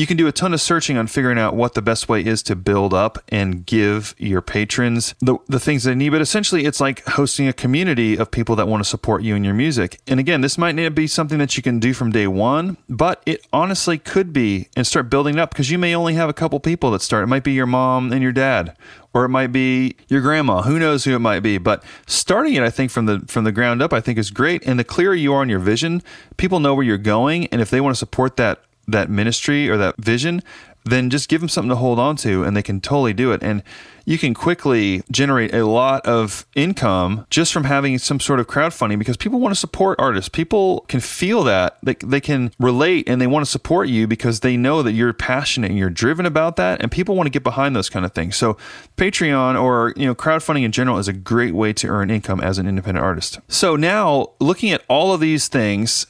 you 0.00 0.06
can 0.06 0.16
do 0.16 0.26
a 0.26 0.32
ton 0.32 0.54
of 0.54 0.62
searching 0.62 0.96
on 0.96 1.06
figuring 1.06 1.38
out 1.38 1.54
what 1.54 1.74
the 1.74 1.82
best 1.82 2.08
way 2.08 2.24
is 2.24 2.42
to 2.42 2.56
build 2.56 2.94
up 2.94 3.18
and 3.28 3.66
give 3.66 4.14
your 4.16 4.40
patrons 4.40 5.14
the, 5.20 5.36
the 5.46 5.60
things 5.60 5.84
they 5.84 5.94
need. 5.94 6.08
But 6.08 6.22
essentially, 6.22 6.64
it's 6.64 6.80
like 6.80 7.04
hosting 7.04 7.46
a 7.46 7.52
community 7.52 8.16
of 8.16 8.30
people 8.30 8.56
that 8.56 8.66
want 8.66 8.82
to 8.82 8.88
support 8.88 9.22
you 9.22 9.36
and 9.36 9.44
your 9.44 9.52
music. 9.52 10.00
And 10.06 10.18
again, 10.18 10.40
this 10.40 10.56
might 10.56 10.74
not 10.74 10.94
be 10.94 11.06
something 11.06 11.36
that 11.36 11.54
you 11.58 11.62
can 11.62 11.78
do 11.78 11.92
from 11.92 12.12
day 12.12 12.26
one, 12.26 12.78
but 12.88 13.22
it 13.26 13.46
honestly 13.52 13.98
could 13.98 14.32
be 14.32 14.70
and 14.74 14.86
start 14.86 15.10
building 15.10 15.38
up 15.38 15.50
because 15.50 15.70
you 15.70 15.76
may 15.76 15.94
only 15.94 16.14
have 16.14 16.30
a 16.30 16.34
couple 16.34 16.58
people 16.60 16.90
that 16.92 17.02
start. 17.02 17.24
It 17.24 17.26
might 17.26 17.44
be 17.44 17.52
your 17.52 17.66
mom 17.66 18.10
and 18.10 18.22
your 18.22 18.32
dad, 18.32 18.74
or 19.12 19.26
it 19.26 19.28
might 19.28 19.52
be 19.52 19.96
your 20.08 20.22
grandma. 20.22 20.62
Who 20.62 20.78
knows 20.78 21.04
who 21.04 21.14
it 21.14 21.18
might 21.18 21.40
be? 21.40 21.58
But 21.58 21.84
starting 22.06 22.54
it, 22.54 22.62
I 22.62 22.70
think 22.70 22.90
from 22.90 23.04
the 23.04 23.20
from 23.28 23.44
the 23.44 23.52
ground 23.52 23.82
up, 23.82 23.92
I 23.92 24.00
think 24.00 24.18
is 24.18 24.30
great. 24.30 24.66
And 24.66 24.78
the 24.78 24.84
clearer 24.84 25.14
you 25.14 25.34
are 25.34 25.42
on 25.42 25.50
your 25.50 25.58
vision, 25.58 26.02
people 26.38 26.58
know 26.58 26.74
where 26.74 26.86
you're 26.86 26.96
going, 26.96 27.48
and 27.48 27.60
if 27.60 27.68
they 27.68 27.82
want 27.82 27.94
to 27.94 27.98
support 27.98 28.38
that 28.38 28.62
that 28.92 29.10
ministry 29.10 29.68
or 29.68 29.76
that 29.76 29.96
vision, 29.96 30.42
then 30.84 31.10
just 31.10 31.28
give 31.28 31.40
them 31.40 31.48
something 31.48 31.68
to 31.70 31.76
hold 31.76 31.98
on 31.98 32.16
to 32.16 32.42
and 32.44 32.56
they 32.56 32.62
can 32.62 32.80
totally 32.80 33.12
do 33.12 33.32
it. 33.32 33.42
And 33.42 33.62
you 34.06 34.18
can 34.18 34.32
quickly 34.32 35.02
generate 35.10 35.54
a 35.54 35.66
lot 35.66 36.04
of 36.06 36.46
income 36.54 37.26
just 37.30 37.52
from 37.52 37.64
having 37.64 37.98
some 37.98 38.18
sort 38.18 38.40
of 38.40 38.46
crowdfunding 38.46 38.98
because 38.98 39.16
people 39.16 39.38
want 39.38 39.54
to 39.54 39.60
support 39.60 40.00
artists. 40.00 40.28
People 40.28 40.80
can 40.88 41.00
feel 41.00 41.44
that. 41.44 41.78
They, 41.82 41.94
they 41.94 42.20
can 42.20 42.52
relate 42.58 43.08
and 43.08 43.20
they 43.20 43.26
want 43.26 43.44
to 43.44 43.50
support 43.50 43.88
you 43.88 44.06
because 44.06 44.40
they 44.40 44.56
know 44.56 44.82
that 44.82 44.92
you're 44.92 45.12
passionate 45.12 45.70
and 45.70 45.78
you're 45.78 45.90
driven 45.90 46.24
about 46.24 46.56
that 46.56 46.80
and 46.80 46.90
people 46.90 47.14
want 47.14 47.26
to 47.26 47.30
get 47.30 47.44
behind 47.44 47.76
those 47.76 47.90
kind 47.90 48.06
of 48.06 48.12
things. 48.12 48.36
So 48.36 48.56
Patreon 48.96 49.60
or, 49.60 49.92
you 49.96 50.06
know, 50.06 50.14
crowdfunding 50.14 50.64
in 50.64 50.72
general 50.72 50.98
is 50.98 51.08
a 51.08 51.12
great 51.12 51.54
way 51.54 51.72
to 51.74 51.88
earn 51.88 52.10
income 52.10 52.40
as 52.40 52.58
an 52.58 52.66
independent 52.66 53.04
artist. 53.04 53.38
So 53.48 53.76
now 53.76 54.32
looking 54.40 54.70
at 54.70 54.82
all 54.88 55.12
of 55.12 55.20
these 55.20 55.48
things 55.48 56.06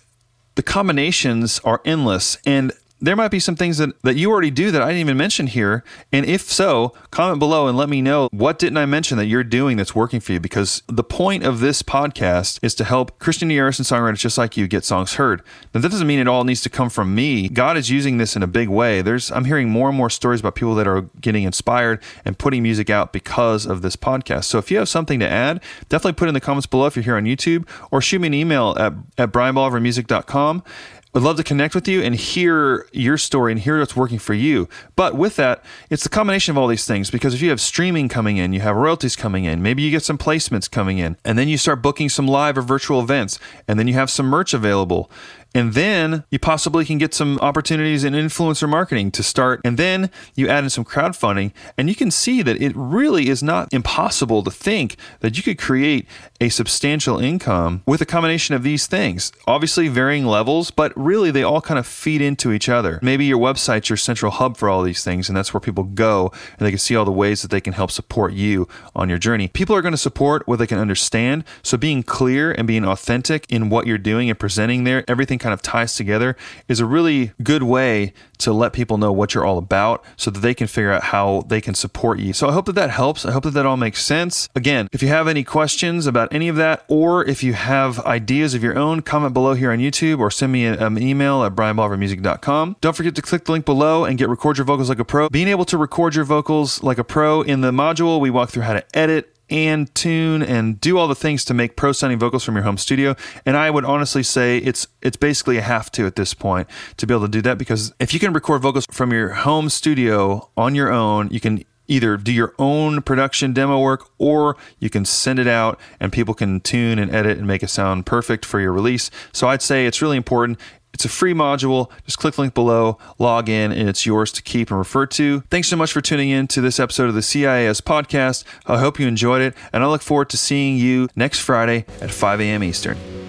the 0.55 0.63
combinations 0.63 1.59
are 1.61 1.81
endless. 1.85 2.39
And 2.45 2.73
there 3.01 3.17
might 3.17 3.31
be 3.31 3.41
some 3.41 3.57
things 3.57 3.79
that, 3.79 4.01
that 4.03 4.17
you 4.17 4.31
already 4.31 4.51
do 4.51 4.71
that 4.71 4.83
I 4.83 4.87
didn't 4.87 5.01
even 5.01 5.17
mention 5.17 5.47
here. 5.47 5.83
And 6.13 6.27
if 6.27 6.43
so, 6.43 6.93
comment 7.11 7.39
below 7.39 7.67
and 7.67 7.77
let 7.77 7.89
me 7.89 8.03
know 8.03 8.29
what 8.31 8.59
didn't 8.59 8.77
I 8.77 8.87
mention 8.87 9.17
that 9.19 9.27
you're 9.27 9.45
doing 9.45 9.77
that's 9.77 9.95
working 9.95 10.21
for 10.21 10.33
you. 10.33 10.41
Because 10.41 10.83
the 10.87 11.05
point 11.05 11.45
of 11.45 11.61
this 11.61 11.83
podcast 11.83 12.59
is 12.63 12.75
to 12.77 12.85
help 12.85 13.19
Christian 13.19 13.51
artists 13.59 13.91
and 13.91 14.01
songwriters 14.01 14.19
just 14.19 14.39
like 14.39 14.57
you 14.57 14.69
get 14.69 14.85
songs 14.85 15.15
heard. 15.15 15.43
Now 15.75 15.81
that 15.81 15.91
doesn't 15.91 16.07
mean 16.07 16.19
it 16.19 16.29
all 16.29 16.45
needs 16.45 16.63
to 16.63 16.71
come 16.71 16.91
from 16.91 17.15
me. 17.15 17.49
God 17.49 17.77
is 17.77 17.91
using 17.91 18.19
this 18.19 18.37
in 18.37 18.43
a 18.43 18.47
big 18.47 18.69
way. 18.69 19.03
There's 19.03 19.33
I'm 19.33 19.47
hearing 19.47 19.71
more 19.71 19.89
and 19.89 19.97
more 19.97 20.11
stories 20.11 20.41
about 20.41 20.55
people 20.55 20.75
that 20.75 20.87
are 20.87 21.03
getting 21.21 21.45
inspired 21.45 22.03
and 22.25 22.39
putting 22.39 22.63
music 22.63 22.91
out 22.91 23.13
because 23.13 23.67
of 23.67 23.83
this 23.83 23.97
podcast. 23.97 24.45
So 24.45 24.59
if 24.59 24.71
you 24.71 24.79
have 24.79 24.89
something 24.89 25.21
to 25.21 25.29
add, 25.29 25.63
definitely 25.89 26.19
put 26.19 26.29
in 26.29 26.35
the 26.35 26.41
comments 26.41 26.67
below 26.67 26.87
if 26.87 26.97
you're 26.97 27.03
here 27.03 27.17
on 27.17 27.25
YouTube 27.25 27.69
or 27.91 28.01
shoot 28.01 28.21
me 28.21 28.29
an 28.29 28.35
email 28.35 28.75
at, 28.79 28.93
at 29.19 29.33
brianbolivarmusic.com 29.33 30.63
would 31.12 31.23
love 31.23 31.37
to 31.37 31.44
connect 31.44 31.75
with 31.75 31.88
you 31.88 32.03
and 32.03 32.14
hear 32.14 32.87
your 32.92 33.18
story 33.18 33.53
and 33.53 33.61
hear 33.61 33.79
what's 33.81 33.96
working 33.96 34.18
for 34.18 34.35
you. 34.35 34.68
But 34.94 35.16
with 35.16 35.37
that, 35.37 35.64
it's 35.88 36.05
the 36.05 36.09
combination 36.09 36.53
of 36.53 36.59
all 36.59 36.68
these 36.68 36.87
things 36.87 37.11
because 37.11 37.35
if 37.35 37.42
you 37.42 37.51
have 37.51 37.61
streaming 37.61 38.09
coming 38.09 38.37
in, 38.37 38.53
you 38.53 38.61
have 38.61 38.77
royalties 38.77 39.16
coming 39.16 39.44
in, 39.44 39.62
maybe 39.62 39.83
you 39.83 39.90
get 39.90 40.05
some 40.05 40.18
placements 40.18 40.70
coming 40.70 40.99
in, 40.99 41.16
and 41.25 41.38
then 41.38 41.49
you 41.49 41.59
start 41.59 41.83
booking 41.83 42.09
some 42.09 42.29
live 42.29 42.57
or 42.57 42.62
virtual 42.62 43.01
events, 43.01 43.38
and 43.66 43.79
then 43.79 43.88
you 43.88 43.94
have 43.94 44.11
some 44.11 44.27
merch 44.27 44.55
available. 44.55 45.11
And 45.55 45.75
then 45.75 46.25
you 46.31 46.39
possibly 46.39 46.85
can 46.85 46.99
get 46.99 47.15
some 47.15 47.39
opportunities 47.41 48.05
in 48.05 48.13
influencer 48.15 48.69
marketing 48.69 49.11
to 49.13 49.23
start. 49.23 49.61
And 49.65 49.77
then 49.77 50.11
you 50.35 50.49
add 50.49 50.65
in 50.65 50.71
some 50.71 50.85
crowdfunding, 50.85 51.53
and 51.77 51.89
you 51.89 51.95
can 51.95 52.11
see 52.11 52.43
that 52.43 52.61
it 52.61 52.73
really 52.75 53.29
is 53.29 53.43
not 53.43 53.73
impossible 53.73 54.43
to 54.45 54.51
think 54.51 54.97
that 55.21 55.37
you 55.37 55.43
could 55.43 55.59
create 55.59 56.07
a 56.41 56.49
substantial 56.49 57.19
income 57.19 57.83
with 57.87 58.01
a 58.01 58.07
combination 58.07 58.55
of 58.55 58.63
these 58.63 58.87
things. 58.87 59.33
Obviously, 59.47 59.89
varying 59.89 60.25
levels, 60.25 60.71
but 60.71 60.93
really 60.97 61.31
they 61.31 61.43
all 61.43 61.61
kind 61.61 61.79
of 61.79 61.87
feed 61.87 62.21
into 62.21 62.53
each 62.53 62.69
other. 62.69 62.99
Maybe 63.03 63.25
your 63.25 63.39
website's 63.39 63.91
your 63.91 63.97
central 63.97 64.33
hub 64.33 64.57
for 64.57 64.69
all 64.69 64.83
these 64.83 65.03
things, 65.05 65.29
and 65.29 65.37
that's 65.37 65.53
where 65.53 65.61
people 65.61 65.85
go 65.85 66.33
and 66.59 66.67
they 66.67 66.71
can 66.71 66.79
see 66.79 66.97
all 66.97 67.05
the 67.05 67.11
ways 67.11 67.43
that 67.43 67.51
they 67.51 67.61
can 67.61 67.73
help 67.73 67.91
support 67.91 68.33
you 68.33 68.69
on 68.95 69.09
your 69.09 69.19
journey. 69.19 69.49
People 69.49 69.75
are 69.75 69.83
going 69.83 69.93
to 69.93 69.99
support 69.99 70.47
what 70.47 70.59
they 70.59 70.67
can 70.67 70.79
understand. 70.79 71.45
So 71.63 71.77
being 71.77 72.03
clear 72.03 72.53
and 72.53 72.67
being 72.67 72.85
authentic 72.85 73.47
in 73.51 73.69
what 73.69 73.87
you're 73.87 73.99
doing 73.99 74.31
and 74.31 74.39
presenting 74.39 74.85
there, 74.85 75.05
everything 75.09 75.39
kind 75.40 75.53
of 75.53 75.62
ties 75.62 75.94
together 75.94 76.37
is 76.68 76.79
a 76.79 76.87
really 76.87 77.33
good 77.42 77.62
way 77.62 78.12
to 78.38 78.53
let 78.53 78.72
people 78.72 78.96
know 78.96 79.12
what 79.12 79.35
you're 79.35 79.44
all 79.44 79.59
about 79.59 80.05
so 80.16 80.31
that 80.31 80.40
they 80.40 80.55
can 80.55 80.66
figure 80.66 80.92
out 80.92 81.05
how 81.05 81.44
they 81.48 81.61
can 81.61 81.74
support 81.74 82.18
you. 82.18 82.33
So 82.33 82.48
I 82.48 82.53
hope 82.53 82.66
that 82.66 82.74
that 82.74 82.90
helps. 82.90 83.26
I 83.26 83.33
hope 83.33 83.44
that 83.44 83.50
that 83.50 83.66
all 83.66 83.76
makes 83.76 84.03
sense. 84.03 84.48
Again, 84.55 84.88
if 84.92 85.03
you 85.03 85.09
have 85.09 85.29
any 85.29 85.44
questions 85.44 86.07
about 86.07 86.33
any 86.33 86.48
of 86.48 86.57
that, 86.57 86.85
or 86.88 87.24
if 87.24 87.42
you 87.42 87.53
have 87.53 87.98
ideas 88.00 88.55
of 88.55 88.62
your 88.62 88.79
own, 88.79 89.03
comment 89.03 89.35
below 89.35 89.55
here 89.55 89.72
on 89.72 89.79
YouTube 89.79 90.20
or 90.20 90.31
send 90.31 90.53
me 90.53 90.64
an 90.64 90.98
email 90.98 91.42
at 91.44 91.55
brianbolivarmusic.com. 91.55 92.76
Don't 92.81 92.96
forget 92.96 93.14
to 93.16 93.22
click 93.22 93.44
the 93.44 93.53
link 93.53 93.64
below 93.64 94.05
and 94.05 94.18
get 94.18 94.29
Record 94.29 94.59
Your 94.59 94.64
Vocals 94.64 94.88
Like 94.88 94.98
a 94.98 95.05
Pro. 95.05 95.29
Being 95.29 95.48
able 95.48 95.64
to 95.66 95.76
record 95.76 96.14
your 96.14 96.24
vocals 96.24 96.83
like 96.83 96.98
a 96.98 97.05
pro 97.05 97.42
in 97.42 97.61
the 97.61 97.72
module, 97.72 98.20
we 98.20 98.31
walk 98.31 98.50
through 98.50 98.62
how 98.62 98.74
to 98.74 98.85
edit 98.96 99.35
and 99.51 99.93
tune 99.95 100.43
and 100.43 100.81
do 100.81 100.99
all 100.99 101.09
the 101.09 101.15
things 101.15 101.45
to 101.47 101.55
make 101.55 101.77
pro 101.77 101.93
sounding 101.93 102.19
vocals 102.19 102.45
from 102.45 102.55
your 102.55 102.65
home 102.65 102.79
studio. 102.79 103.17
And 103.45 103.57
I 103.57 103.71
would 103.71 103.85
honestly 103.85 104.23
say 104.23 104.59
it's 104.59 104.87
it's 105.03 105.17
basically 105.17 105.59
a 105.59 105.63
have 105.63 105.91
to 105.93 106.07
at 106.07 106.17
this 106.17 106.35
point 106.35 106.69
to 106.97 107.07
be 107.07 107.15
able 107.15 107.27
to 107.27 107.31
do 107.31 107.43
that 107.43 107.59
because 107.59 107.93
if 107.99 108.15
you 108.15 108.21
can 108.21 108.33
record 108.33 108.63
vocals 108.63 108.87
from 108.91 109.13
your 109.13 109.31
home 109.31 109.69
studio 109.69 110.51
on 110.57 110.75
your 110.75 110.93
own, 110.93 111.29
you 111.31 111.41
can 111.41 111.65
either 111.91 112.17
do 112.17 112.33
your 112.33 112.55
own 112.59 113.03
production 113.03 113.53
demo 113.53 113.81
work 113.81 114.09
or 114.19 114.57
you 114.79 114.89
can 114.89 115.05
send 115.05 115.41
it 115.41 115.49
out 115.49 115.79
and 115.99 116.13
people 116.13 116.33
can 116.33 116.61
tune 116.61 117.01
and 117.01 117.13
edit 117.13 117.37
and 117.37 117.47
make 117.47 117.65
it 117.65 117.69
sound 117.69 118.07
perfect 118.07 118.47
for 118.47 118.61
your 118.61 118.73
release. 118.73 119.11
So 119.33 119.49
I'd 119.49 119.61
say 119.61 119.87
it's 119.87 120.01
really 120.01 120.17
important. 120.17 120.59
It's 120.92 121.05
a 121.05 121.09
free 121.09 121.35
module. 121.35 121.90
Just 122.05 122.18
click 122.18 122.35
the 122.35 122.42
link 122.42 122.55
below, 122.55 122.98
log 123.18 123.48
in, 123.48 123.72
and 123.72 123.88
it's 123.88 124.05
yours 124.05 124.33
to 124.33 124.42
keep 124.42 124.70
and 124.70 124.79
refer 124.79 125.07
to. 125.07 125.40
Thanks 125.50 125.68
so 125.68 125.76
much 125.76 125.92
for 125.92 126.00
tuning 126.00 126.31
in 126.31 126.46
to 126.48 126.61
this 126.61 126.79
episode 126.81 127.09
of 127.09 127.14
the 127.14 127.20
CIAS 127.20 127.81
podcast. 127.81 128.44
I 128.66 128.79
hope 128.79 128.98
you 128.98 129.07
enjoyed 129.07 129.42
it, 129.42 129.55
and 129.72 129.83
I 129.83 129.87
look 129.87 130.03
forward 130.03 130.31
to 130.31 130.37
seeing 130.37 130.76
you 130.76 131.09
next 131.16 131.40
Friday 131.40 131.87
at 132.00 132.11
5 132.11 132.40
a.m. 132.40 132.62
Eastern. 132.62 133.20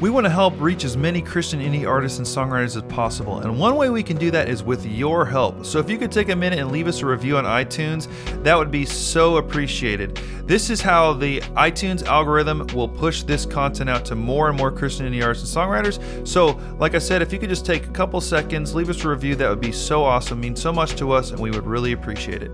We 0.00 0.10
want 0.10 0.26
to 0.26 0.30
help 0.30 0.54
reach 0.60 0.84
as 0.84 0.96
many 0.96 1.20
Christian 1.20 1.58
indie 1.58 1.84
artists 1.84 2.18
and 2.18 2.26
songwriters 2.26 2.76
as 2.76 2.82
possible, 2.84 3.40
and 3.40 3.58
one 3.58 3.74
way 3.74 3.90
we 3.90 4.04
can 4.04 4.16
do 4.16 4.30
that 4.30 4.48
is 4.48 4.62
with 4.62 4.86
your 4.86 5.26
help. 5.26 5.66
So 5.66 5.80
if 5.80 5.90
you 5.90 5.98
could 5.98 6.12
take 6.12 6.28
a 6.28 6.36
minute 6.36 6.60
and 6.60 6.70
leave 6.70 6.86
us 6.86 7.02
a 7.02 7.06
review 7.06 7.36
on 7.36 7.42
iTunes, 7.42 8.06
that 8.44 8.56
would 8.56 8.70
be 8.70 8.84
so 8.86 9.38
appreciated. 9.38 10.14
This 10.44 10.70
is 10.70 10.80
how 10.80 11.14
the 11.14 11.40
iTunes 11.56 12.06
algorithm 12.06 12.64
will 12.68 12.88
push 12.88 13.24
this 13.24 13.44
content 13.44 13.90
out 13.90 14.04
to 14.04 14.14
more 14.14 14.48
and 14.48 14.56
more 14.56 14.70
Christian 14.70 15.04
indie 15.04 15.24
artists 15.24 15.52
and 15.56 15.64
songwriters. 15.66 16.28
So, 16.28 16.60
like 16.78 16.94
I 16.94 16.98
said, 16.98 17.20
if 17.20 17.32
you 17.32 17.40
could 17.40 17.48
just 17.48 17.66
take 17.66 17.86
a 17.86 17.90
couple 17.90 18.20
seconds, 18.20 18.76
leave 18.76 18.90
us 18.90 19.04
a 19.04 19.08
review, 19.08 19.34
that 19.34 19.50
would 19.50 19.60
be 19.60 19.72
so 19.72 20.04
awesome, 20.04 20.38
means 20.38 20.62
so 20.62 20.72
much 20.72 20.94
to 20.94 21.10
us, 21.10 21.32
and 21.32 21.40
we 21.40 21.50
would 21.50 21.66
really 21.66 21.90
appreciate 21.90 22.44
it. 22.44 22.52